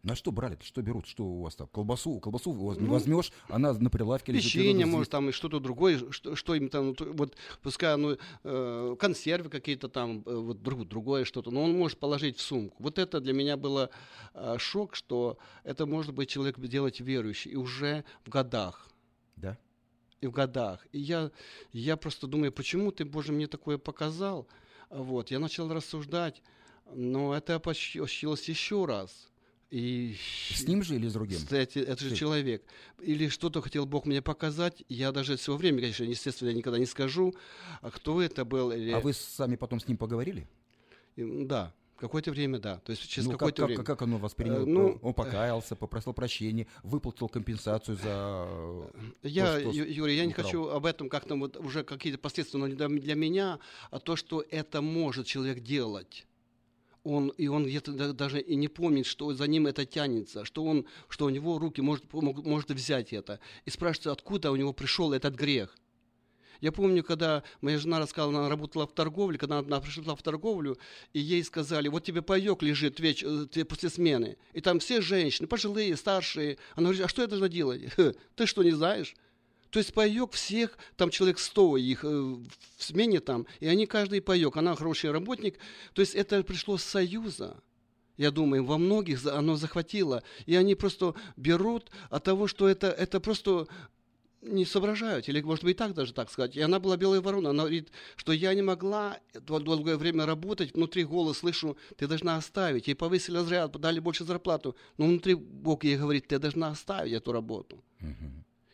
[0.08, 0.58] На что брали?
[0.62, 1.06] Что берут?
[1.06, 1.68] Что у вас там?
[1.68, 2.22] Колбасу?
[2.22, 4.54] Колбасу Ну, возьмешь, она на прилавке лежит.
[4.54, 8.96] Печенье, может, там и что-то другое, что, что им там, ну, вот, пускай оно, э,
[8.98, 12.82] консервы какие-то там, э, вот друг- другое что-то, но он может положить в сумку.
[12.82, 13.90] Вот это для меня было
[14.34, 18.88] э, шок, что это может быть человек делать верующий, и уже в годах.
[19.36, 19.58] Да?
[20.22, 20.88] И в годах.
[20.94, 21.32] И я,
[21.74, 24.48] я просто думаю, почему ты, Боже, мне такое показал?
[24.90, 26.42] Вот, я начал рассуждать,
[26.94, 29.28] но это опощилось еще раз.
[29.70, 30.16] И
[30.54, 31.38] С ним же или с другим?
[31.38, 32.16] Кстати, это же Ты.
[32.16, 32.64] человек.
[33.02, 34.84] Или что-то хотел Бог мне показать.
[34.88, 37.34] Я даже все время, конечно, естественно, никогда не скажу,
[37.82, 38.72] а кто это был.
[38.72, 38.92] Или...
[38.92, 40.48] А вы сами потом с ним поговорили?
[41.18, 42.78] И, Да, какое-то время, да.
[42.78, 43.84] То есть через Ну, как, какое-то как, время.
[43.84, 44.62] как оно восприняло?
[44.62, 48.48] Э, ну, он покаялся, попросил прощения, выплатил компенсацию за...
[48.48, 48.88] э,
[49.24, 50.46] Я, то, что Юрий, я не украл.
[50.46, 53.60] хочу об этом как-то вот уже какие-то последствия, но не для, для меня,
[53.92, 56.26] а то, что это может человек делать.
[57.08, 60.64] Он, и он где-то да- даже и не помнит, что за ним это тянется, что,
[60.66, 63.40] он, что у него руки может, может взять это.
[63.66, 65.78] И спрашивается, откуда у него пришел этот грех.
[66.60, 70.78] Я помню, когда моя жена рассказала, она работала в торговле, когда она пришла в торговлю,
[71.14, 74.38] и ей сказали, вот тебе паек лежит веч- э, после смены.
[74.54, 76.58] И там все женщины, пожилые, старшие.
[76.76, 77.84] Она говорит, а что я должна делать?
[77.96, 79.16] «Хе, Ты что, не знаешь?
[79.70, 82.44] То есть паек всех, там человек 100 их э, в
[82.78, 84.58] смене там, и они каждый паек.
[84.58, 85.60] Она хороший работник.
[85.94, 87.58] То есть это пришло с Союза.
[88.18, 90.24] Я думаю, во многих оно захватило.
[90.46, 93.68] И они просто берут от того, что это, это просто
[94.42, 96.56] не соображают, или, может быть, и так даже так сказать.
[96.56, 100.74] И она была белая ворона, она говорит, что я не могла дол- долгое время работать,
[100.74, 102.88] внутри голос слышу, ты должна оставить.
[102.88, 107.32] Ей повысили разряд, дали больше зарплату, но внутри Бог ей говорит, ты должна оставить эту
[107.32, 107.84] работу.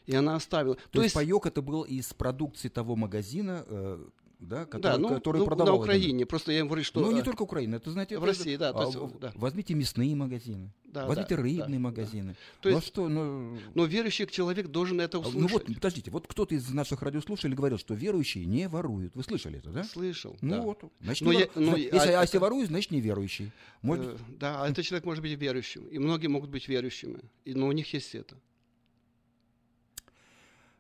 [0.06, 0.78] И она оставила.
[0.92, 4.06] То, есть, паек это был из продукции того магазина, э,
[4.40, 5.66] да, который, да, ну, который ну, продавал.
[5.68, 5.84] на это.
[5.84, 6.26] Украине.
[6.26, 7.00] Просто я говорю, что...
[7.00, 8.74] Ну, не э, только Украина, это, знаете, В это- России, да.
[8.74, 9.32] то а, есть, в- да.
[9.36, 12.36] Возьмите мясные магазины, Да, возьмите да, рыбные да, магазины.
[12.62, 13.58] То ну, есть- а что, ну...
[13.74, 15.42] Но верующий человек должен это а, услышать.
[15.42, 19.16] Ну вот, подождите, вот кто-то из наших радиослушателей говорил, что верующие не воруют.
[19.16, 19.86] Вы слышали это, да?
[19.86, 20.62] Слышал, Ну да.
[20.62, 20.84] вот.
[21.00, 23.52] Значит, Но не я- вор- но я- если, а- а если воруют, значит неверующий.
[23.82, 25.86] Может Э, Да, а этот человек может быть верующим.
[25.88, 27.20] И многие могут быть верующими.
[27.46, 28.36] И, но у них есть это.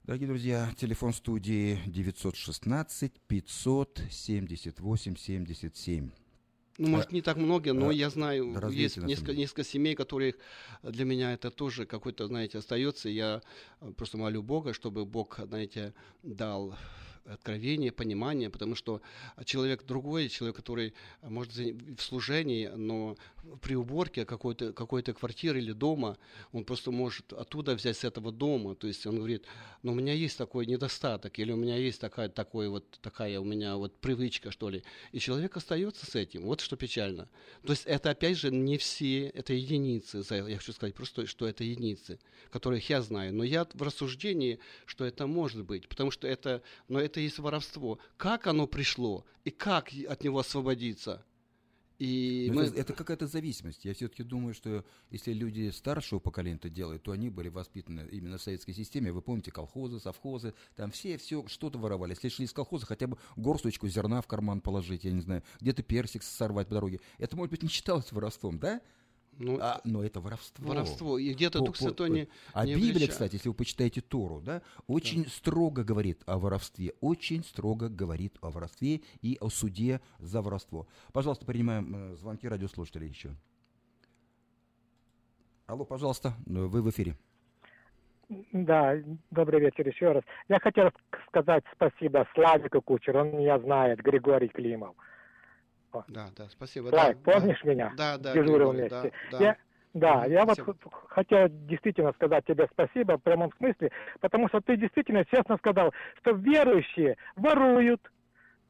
[0.05, 6.11] Дорогие друзья, телефон студии 916 578 77.
[6.77, 10.35] Ну, может, не так много, но а, я знаю, есть несколько, несколько семей, которых
[10.81, 13.07] для меня это тоже какой-то, знаете, остается.
[13.07, 13.41] Я
[13.79, 16.75] э, просто молю Бога, чтобы Бог, знаете, дал
[17.25, 19.01] откровение, понимание, потому что
[19.45, 23.15] человек другой, человек, который э, может в служении, но
[23.61, 26.17] при уборке какой-то какой квартиры или дома,
[26.51, 28.75] он просто может оттуда взять с этого дома.
[28.75, 29.45] То есть он говорит,
[29.81, 33.43] ну у меня есть такой недостаток, или у меня есть такая, такой вот, такая у
[33.43, 34.83] меня вот привычка, что ли.
[35.11, 36.43] И человек остается с этим.
[36.43, 37.29] Вот что печально.
[37.63, 40.23] То есть это, опять же, не все, это единицы.
[40.29, 42.19] Я хочу сказать просто, что это единицы,
[42.49, 43.33] которых я знаю.
[43.33, 47.99] Но я в рассуждении, что это может быть, потому что это, но это есть воровство.
[48.17, 51.25] Как оно пришло и как от него освободиться?
[51.99, 53.85] И мы- это, это какая-то зависимость.
[53.85, 58.37] Я все-таки думаю, что если люди старшего поколения это делают, то они были воспитаны именно
[58.37, 59.11] в советской системе.
[59.13, 62.11] Вы помните колхозы, совхозы, там все, все что-то воровали.
[62.11, 65.83] Если шли из колхоза, хотя бы горсточку зерна в карман положить, я не знаю, где-то
[65.83, 66.99] персик сорвать по дороге.
[67.19, 68.81] Это, может быть, не считалось воровством, да?
[69.39, 70.67] Ну, а, но это воровство.
[70.67, 71.17] Воровство.
[71.17, 73.11] И где-то Дух Святой не А не Библия, обличает.
[73.11, 78.51] кстати, если вы почитаете Тору, да, очень строго говорит о воровстве, очень строго говорит о
[78.51, 80.87] воровстве и о суде за воровство.
[81.11, 83.35] Пожалуйста, принимаем э, звонки радиослушателей еще.
[85.65, 87.17] Алло, пожалуйста, э, вы в эфире.
[88.51, 88.95] Да,
[89.31, 90.23] добрый вечер еще раз.
[90.47, 94.95] Я хотел ск- сказать спасибо Славику Кучеру, он меня знает, Григорий Климов.
[96.07, 96.89] Да, да, спасибо.
[96.89, 97.93] Славик, да, помнишь да, меня?
[97.95, 99.11] Да, да, Дежурил Григорий, вместе.
[99.31, 99.43] да, да.
[99.43, 99.57] Я,
[99.93, 100.75] да, я вот спасибо.
[100.89, 105.93] х- хотел действительно сказать тебе спасибо в прямом смысле, потому что ты действительно честно сказал,
[106.19, 108.01] что верующие воруют,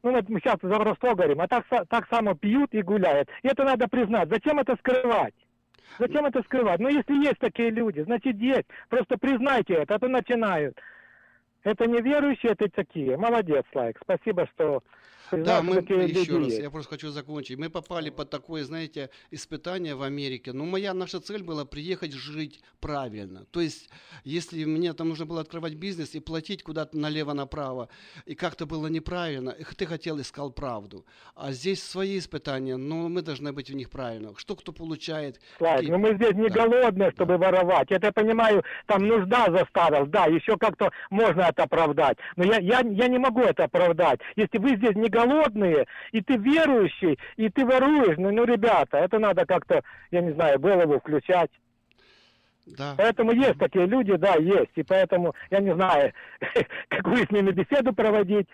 [0.02, 3.28] ну вот мы сейчас за воровство говорим, а так, так само пьют и гуляют.
[3.42, 4.28] И это надо признать.
[4.28, 5.34] Зачем это скрывать?
[5.98, 6.80] Зачем это скрывать?
[6.80, 8.66] Ну, если есть такие люди, значит, есть.
[8.88, 10.78] Просто признайте это, а то начинают.
[11.62, 13.16] Это не верующие, это такие.
[13.16, 13.98] Молодец, Слайк.
[14.02, 14.82] Спасибо, что
[15.32, 16.58] Да, мы еще раз, есть.
[16.60, 17.58] я просто хочу закончить.
[17.58, 20.52] Мы попали под такое, знаете, испытание в Америке.
[20.52, 23.46] Но моя наша цель была приехать жить правильно.
[23.50, 23.88] То есть,
[24.24, 27.88] если мне там нужно было открывать бизнес и платить куда-то налево-направо,
[28.26, 31.04] и как-то было неправильно, и ты хотел, искал правду.
[31.34, 34.32] А здесь свои испытания, но мы должны быть в них правильно.
[34.36, 35.40] Что кто получает?
[35.58, 37.90] Слайк, какие- ну мы здесь не голодные, чтобы воровать.
[37.90, 40.06] Это я понимаю, там нужда заставила.
[40.06, 42.18] Да, еще как-то можно это оправдать.
[42.36, 44.20] Но я, я, я не могу это оправдать.
[44.36, 49.18] Если вы здесь не голодные, и ты верующий, и ты воруешь, ну, ну ребята, это
[49.18, 51.50] надо как-то, я не знаю, голову включать.
[52.66, 52.94] Да.
[52.96, 54.72] Поэтому есть такие люди, да, есть.
[54.74, 56.12] И поэтому, я не знаю,
[56.88, 58.48] какую с ними беседу проводить.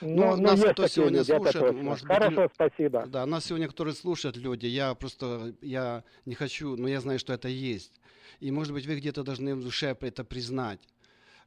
[0.00, 3.04] Ну, но нас есть кто такие сегодня люди, слушает, может быть, Хорошо, лю- спасибо.
[3.06, 7.32] Да, нас сегодня, которые слушают люди, я просто, я не хочу, но я знаю, что
[7.32, 8.00] это есть.
[8.38, 10.80] И, может быть, вы где-то должны в душе это признать.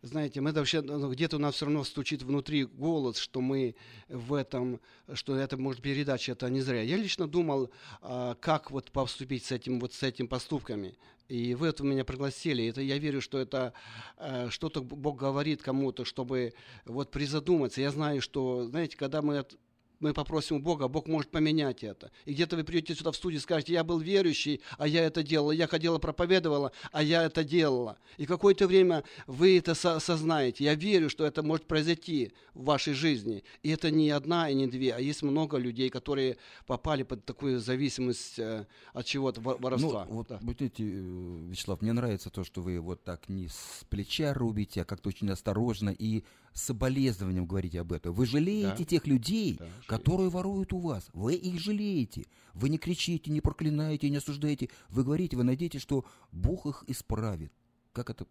[0.04, 3.76] Знаете, мы вообще, ну, где-то у нас все равно стучит внутри голос, что мы
[4.10, 4.82] в этом,
[5.14, 6.82] что это может передача, это не зря.
[6.82, 7.70] Я лично думал,
[8.02, 10.97] а, как вот поступить с этим, вот с этим поступками.
[11.28, 12.66] И вы это меня пригласили.
[12.66, 13.74] Это я верю, что это
[14.18, 16.54] э, что-то Бог говорит кому-то, чтобы
[16.86, 17.80] вот призадуматься.
[17.80, 19.56] Я знаю, что, знаете, когда мы от-
[20.02, 22.12] мы попросим у Бога, Бог может поменять это.
[22.26, 25.24] И где-то вы придете сюда в студию и скажете, я был верующий, а я это
[25.24, 27.97] делала, я ходила, проповедовала, а я это делала.
[28.18, 30.64] И какое-то время вы это со- осознаете.
[30.66, 33.43] Я верю, что это может произойти в вашей жизни.
[33.64, 37.60] И это не одна и не две, а есть много людей, которые попали под такую
[37.60, 40.06] зависимость э, от чего-то, во- воровства.
[40.10, 40.39] Ну, вот, Да.
[40.41, 44.86] вот эти, Вячеслав, мне нравится то, что вы вот так не с плеча рубите, а
[44.86, 46.24] как-то очень осторожно и
[46.54, 48.14] с соболезнованием говорите об этом.
[48.14, 48.86] Вы жалеете Да.
[48.86, 51.10] тех людей, Да, которые воруют у вас.
[51.14, 52.26] Вы их жалеете.
[52.54, 54.70] Вы не кричите, не проклинаете, не осуждаете.
[54.89, 57.52] Вы говорите, вы надеетесь, что Бог их исправит.
[57.93, 58.26] Как это,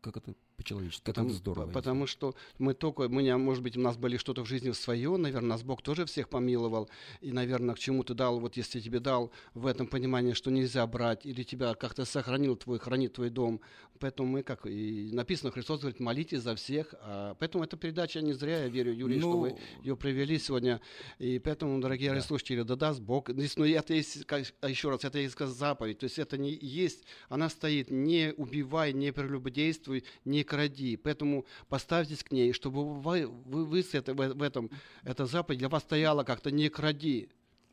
[0.00, 1.02] как это по-человечески?
[1.04, 1.66] Потому, это здорово.
[1.66, 4.70] по- потому что мы только, мы, не- может быть, у нас были что-то в жизни
[4.72, 6.88] свое, наверное, нас Бог тоже всех помиловал,
[7.20, 10.86] и, наверное, к чему ты дал, вот если тебе дал в этом понимании, что нельзя
[10.86, 13.60] брать, или тебя как-то сохранил твой, хранит твой дом,
[13.98, 18.32] поэтому мы, как и написано, Христос говорит, молитесь за всех, а, поэтому эта передача не
[18.32, 20.80] зря, я верю, Юрий, что Ну, вы ее провели сегодня,
[21.18, 25.04] и поэтому, дорогие слушатели, да даст Бог, здесь, ну, это есть, как- а еще раз,
[25.04, 30.43] это есть заповедь, то есть это не есть, она стоит, не убивай, не прелюбодействуй, не
[30.44, 34.70] кради, поэтому поставьтесь к ней, чтобы вы, вы, вы с это, в, в этом,
[35.02, 37.28] эта заповедь для вас стояла как-то, не кради.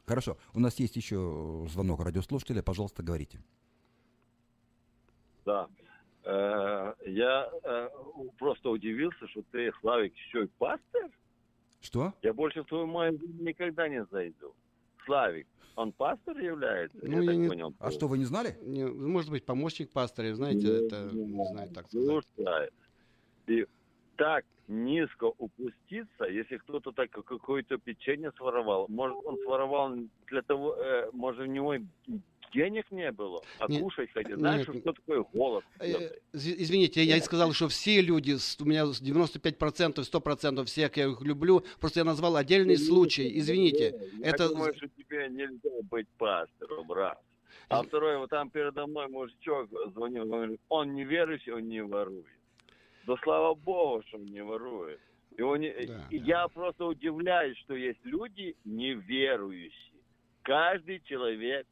[0.06, 0.38] Хорошо.
[0.54, 2.62] У нас есть еще звонок радиослушателя.
[2.62, 3.40] Пожалуйста, говорите.
[5.46, 5.68] Да.
[6.24, 7.90] Э, Я э,
[8.38, 11.10] просто удивился, что ты, Славик, еще и пастор?
[11.82, 12.14] Что?
[12.22, 14.54] Я больше в твою магазин никогда не зайду.
[15.06, 16.98] Славик, он пастор является?
[17.02, 17.74] Ну, я я так не- понял.
[17.80, 18.56] А что, вы не знали?
[18.62, 22.26] Не, может быть, помощник пастора, знаете, это, не знаю, так сказать.
[22.36, 22.70] Слушай,
[23.48, 23.66] и
[24.18, 29.94] так низко упуститься, если кто-то так какое-то печенье своровал, может, он своровал
[30.28, 31.76] для того, э, может, у него
[32.54, 34.38] денег не было, а Не- кушать хотел.
[34.38, 34.82] Знаешь, нет.
[34.82, 35.64] что такое голод?
[35.80, 35.88] Э,
[36.34, 41.22] из- Извините, я, я сказал, что все люди, у меня 95%, 100% всех я их
[41.22, 43.94] люблю, просто я назвал отдельный случай, извините.
[44.20, 47.18] Я Это думаю, что тебе нельзя быть пастором, раз.
[47.70, 52.26] А второе, вот там передо мной мужичок звонил, говорит, он не верующий, он не ворует.
[53.08, 55.00] Да слава богу, что он не ворует.
[55.38, 55.70] И, он не-
[56.10, 59.72] и я просто удивляюсь, что есть люди неверующие.
[60.44, 61.66] Каждый человек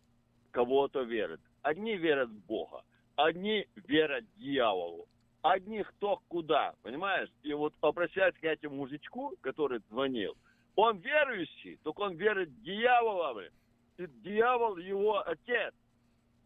[0.52, 1.40] кого-то верит.
[1.62, 2.84] Одни верят в Бога,
[3.16, 5.08] одни верят дьяволу,
[5.42, 7.30] одни кто куда, понимаешь?
[7.44, 10.36] И вот обращаясь к этому мужичку, который звонил,
[10.76, 13.52] он верующий, только он верит дьявола, блин.
[13.98, 15.74] И дьявол его отец.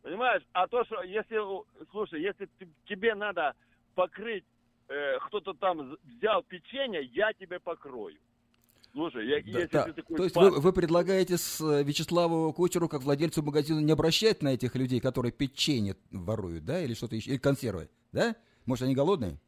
[0.01, 0.43] Понимаешь?
[0.51, 1.37] А то, что если,
[1.91, 3.53] слушай, если ты- тебе надо
[3.95, 4.43] покрыть,
[4.89, 8.17] э, кто-то там взял печенье, я тебе покрою.
[8.93, 9.83] Слушай, я, Да, если да.
[9.85, 13.79] ты такой То есть пас- вы, вы предлагаете с э, Вячеславу Кучеру, как владельцу магазина,
[13.79, 18.35] не обращать на этих людей, которые печенье воруют, да, или что-то еще, или консервы, да?
[18.67, 19.39] Может, они голодные?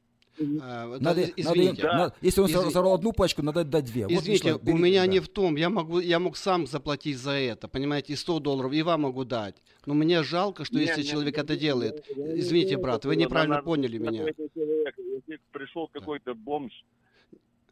[0.61, 1.83] А, вот, Надо, из- надо извините.
[1.83, 4.03] надо- если он Изви- сорвал одну пачку, надо дать две.
[4.07, 5.07] Вот, Извините, Вячеслав, у меня да.
[5.07, 8.73] не в том, я могу, я мог сам заплатить за это, понимаете, и 100 долларов,
[8.73, 9.55] и вам могу дать.
[9.85, 12.03] Но мне жалко, что Не, если не, человек не, это не, делает.
[12.17, 14.25] не Извините, брат, вы неправильно надо- поняли надо меня.
[14.25, 16.73] Если пришел какой-то бомж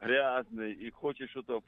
[0.04, 1.64] грязный и хочет что-то,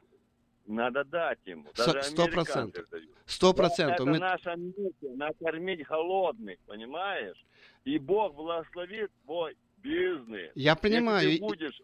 [0.68, 1.70] надо дать ему.
[1.76, 2.86] Даже сто процентов.
[3.26, 4.02] Сто процентов.
[4.02, 7.38] Это Мы- наша миссия, накормить голодных, понимаешь?
[7.86, 10.52] И Бог благословит твой бизнес.
[10.56, 11.82] Я понимаю, Если ты будешь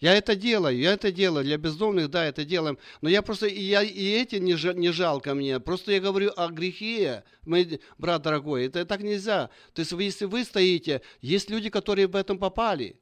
[0.00, 1.44] Я это делаю, я это делаю.
[1.44, 2.76] Для бездомных, да, это делаем.
[3.02, 5.60] Но я просто, и, я, и эти не, жа- не жалко мне.
[5.60, 8.66] Просто я говорю о грехе, мой брат дорогой.
[8.66, 9.50] Это так нельзя.
[9.74, 12.96] То есть вы, если вы стоите, есть люди, которые в этом попали.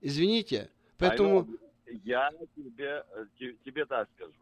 [0.00, 0.70] Извините.
[1.00, 1.46] Поэтому...
[2.04, 4.32] Я тебе, э, те- тебе так скажу,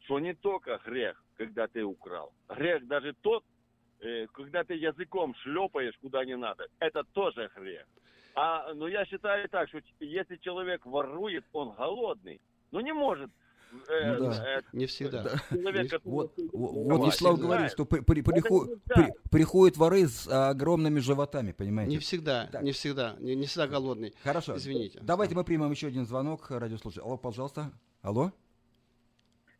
[0.00, 2.32] что не только грех, когда ты украл.
[2.48, 3.44] Грех даже тот,
[4.00, 6.66] э, когда ты языком шлепаешь куда не надо.
[6.80, 7.86] Это тоже грех.
[8.34, 12.40] А, но я считаю так, что если человек ворует, он голодный.
[12.72, 13.30] Ну не может.
[13.88, 14.58] Э, Ну да.
[14.58, 15.22] э, Не всегда.
[15.50, 18.78] человек, который- Вот, вот, Вячеслав говорит, что при- при- Это прихо- нельзя.
[18.94, 21.90] при- приходят воры с огромными животами, понимаете?
[21.92, 24.14] Не всегда, не всегда, не, не всегда голодный.
[24.22, 24.56] Хорошо.
[24.56, 24.98] Извините.
[25.02, 27.02] Давайте мы примем еще один звонок, радиослушатель.
[27.02, 27.70] Алло, пожалуйста.
[28.02, 28.32] Алло?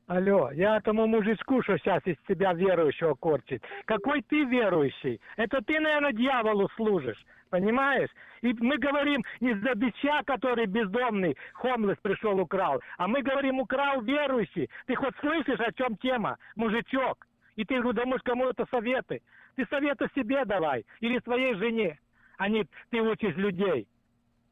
[0.07, 3.61] Алло, я этому мужичку, что сейчас из себя верующего корчит.
[3.87, 5.21] Какой ты верующий?
[5.37, 7.19] Это ты, наверное, дьяволу служишь,
[7.51, 8.11] понимаешь?
[8.43, 14.03] И мы говорим не за бича, который бездомный, хомлес пришел, украл, а мы говорим, украл
[14.03, 14.71] верующий.
[14.87, 17.27] Ты хоть слышишь, о чем тема, мужичок?
[17.57, 19.23] И ты думаешь, кому это советы?
[19.57, 21.99] Ты советы себе давай или своей жене,
[22.37, 23.89] а не ты учишь людей.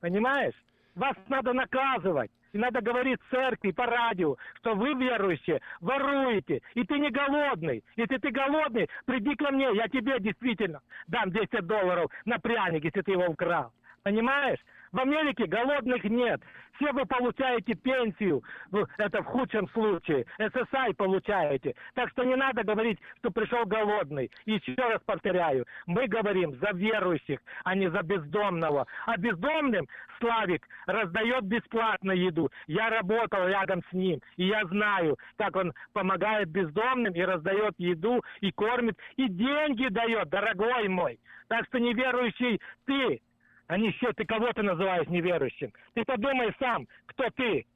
[0.01, 0.55] Понимаешь?
[0.95, 2.31] Вас надо наказывать.
[2.55, 6.63] И надо говорить церкви, по радио, что вы, верующие, воруете.
[6.75, 7.83] И ты не голодный.
[7.97, 13.03] Если ты голодный, приди ко мне, я тебе действительно дам 10 долларов на пряник, если
[13.03, 13.73] ты его украл.
[14.05, 14.61] Понимаешь?
[14.95, 16.41] В Америке голодных нет.
[16.77, 20.25] Все вы получаете пенсию, в- это в худшем случае.
[20.39, 21.75] SSI получаете.
[21.95, 24.31] Так что не надо говорить, что пришел голодный.
[24.47, 28.87] Еще раз повторяю, мы говорим за верующих, а не за бездомного.
[29.07, 29.89] А бездомным
[30.21, 32.49] Славик раздает бесплатно еду.
[32.69, 38.23] Я работал рядом с ним, и я знаю, как он помогает бездомным и раздает еду,
[38.41, 41.19] и кормит, и деньги дает, дорогой мой.
[41.49, 43.21] Так что неверующий ты,
[43.67, 45.73] а не все, ты кого ты называешь неверующим.
[45.95, 47.67] Ты подумай сам, кто ты.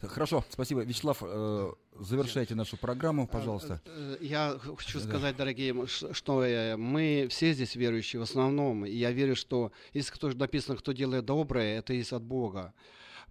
[0.00, 0.80] Хорошо, спасибо.
[0.82, 3.80] Вячеслав, э, завершайте нашу программу, пожалуйста.
[3.86, 8.84] Э, Я хочу сказать, дорогие, что э, мы все здесь верующие в основном.
[8.84, 12.74] И я верю, что если кто написано, кто делает доброе, это есть от Бога.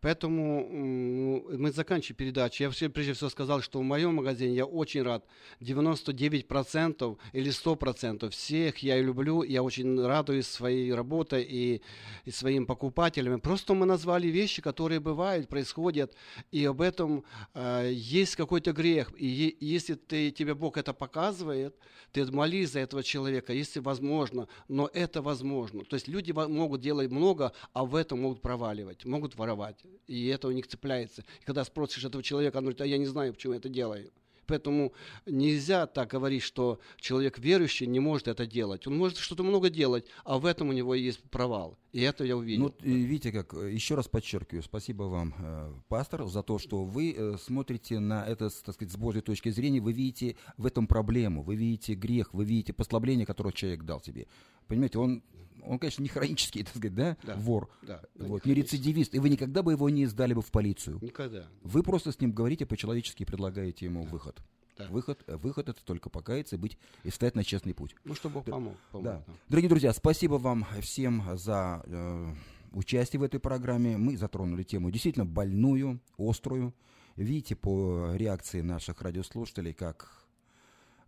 [0.02, 2.64] Поэтому м, мы заканчиваем передачу.
[2.64, 5.24] Я все, прежде всего сказал, что в моем магазине я очень рад.
[5.60, 9.44] 99% или 100% всех я люблю.
[9.44, 11.82] Я очень радуюсь своей работой и,
[12.26, 13.40] и своим покупателям.
[13.42, 16.16] Просто мы назвали вещи, которые бывают, происходят.
[16.52, 17.24] И об этом
[17.54, 19.12] э, есть какой-то грех.
[19.18, 21.76] И если ты, тебе Бог это показывает,
[22.12, 24.48] ты молись за этого человека, если возможно.
[24.68, 25.86] Но это возможно.
[25.86, 29.86] То есть люди могут делать много, а в этом могут проваливать, могут воровать.
[30.08, 31.24] И это у них цепляется.
[31.42, 34.12] И когда спросишь этого человека, он говорит, а я не знаю, почему я это делаю.
[34.52, 34.92] Поэтому
[35.26, 38.86] нельзя так говорить, что человек верующий не может это делать.
[38.86, 41.78] Он может что-то много делать, а в этом у него есть провал.
[41.94, 42.64] И это я увидел.
[42.64, 47.38] Ну, видите, как, еще раз подчеркиваю, спасибо вам, э, пастор, за то, что вы э,
[47.42, 51.56] смотрите на это, так сказать, с Божьей точки зрения, вы видите в этом проблему, вы
[51.56, 54.28] видите грех, вы видите послабление, которое человек дал тебе.
[54.68, 55.24] Понимаете, он,
[55.66, 59.20] он конечно, не хронический, так сказать, да, Да, вор, да, вот, не не рецидивист, и
[59.20, 61.00] вы никогда бы его не сдали бы в полицию.
[61.02, 61.48] Никогда.
[61.64, 64.42] Вы просто с ним говорите по-человечески и предлагаете ему выход.
[64.78, 64.88] Да.
[64.90, 67.96] Выход, э, выход это только покаяться и быть и встать на честный путь.
[68.04, 68.54] Ну, что Бог Да.
[68.54, 68.76] помог.
[68.92, 69.24] помог, Да.
[69.28, 69.34] да.
[69.50, 72.34] Дорогие друзья, спасибо вам всем за э,
[72.72, 73.98] участие в этой программе.
[73.98, 76.74] Мы затронули тему действительно больную, острую.
[77.18, 80.26] Видите по реакции наших радиослушателей, как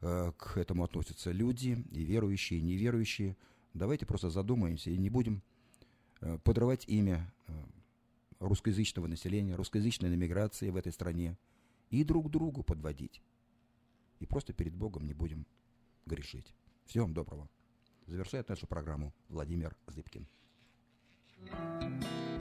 [0.01, 3.37] э, к этому относятся люди, и верующие, и неверующие.
[3.73, 5.41] Давайте просто задумаемся и не будем
[6.21, 7.53] э, подрывать имя э,
[8.39, 11.37] русскоязычного населения, русскоязычной иммиграции в этой стране
[11.89, 13.21] и друг другу подводить.
[14.19, 15.45] И просто перед Богом не будем
[16.05, 16.53] грешить.
[16.85, 17.49] Всего вам доброго.
[18.05, 20.27] Завершает нашу программу Владимир Зыбкин.
[21.45, 22.32] Из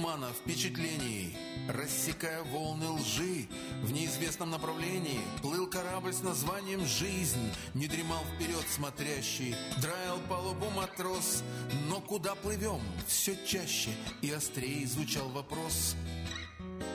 [0.00, 1.36] тумана впечатлений
[1.68, 3.46] Рассекая волны лжи,
[3.82, 11.42] в неизвестном направлении Плыл корабль с названием «Жизнь», Не дремал вперед смотрящий, драил палубу матрос.
[11.88, 12.80] Но куда плывем?
[13.06, 13.90] Все чаще
[14.22, 15.94] и острее звучал вопрос.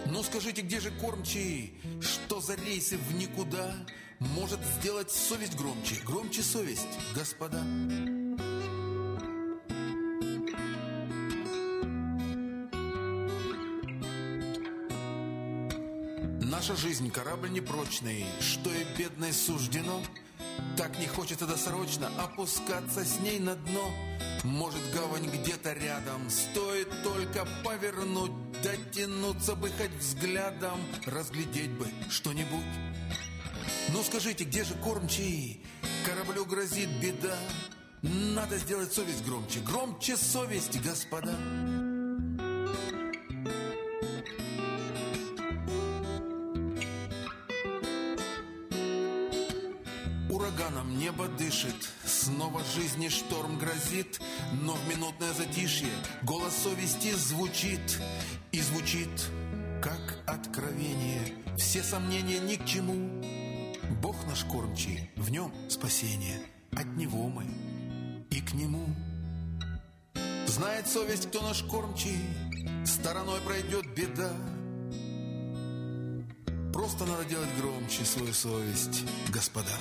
[0.07, 1.77] Ну скажите, где же кормчий?
[2.01, 3.73] Что за рейсы в никуда?
[4.19, 7.63] Может сделать совесть громче, громче совесть, господа.
[16.67, 20.01] Наша жизнь корабль непрочный, что и бедной суждено.
[20.75, 23.91] Так не хочется досрочно опускаться с ней на дно.
[24.43, 28.31] Может, гавань где-то рядом, стоит только повернуть,
[28.63, 32.65] дотянуться бы хоть взглядом, разглядеть бы что-нибудь.
[33.89, 35.63] Ну скажите, где же кормчий?
[36.03, 37.37] Кораблю грозит беда.
[38.01, 41.37] Надо сделать совесть громче, громче совесть, господа.
[51.55, 54.19] Дышит, снова жизни шторм грозит,
[54.61, 55.89] но в минутное затишье
[56.23, 58.01] голос совести звучит
[58.51, 59.09] и звучит,
[59.81, 61.33] как откровение.
[61.57, 63.23] Все сомнения ни к чему.
[64.01, 66.41] Бог наш кормчий, в нем спасение,
[66.71, 67.45] от него мы
[68.29, 68.85] и к нему.
[70.47, 72.19] Знает совесть, кто наш кормчий,
[72.85, 74.31] стороной пройдет беда.
[76.73, 79.71] Просто надо делать громче свою совесть, господа.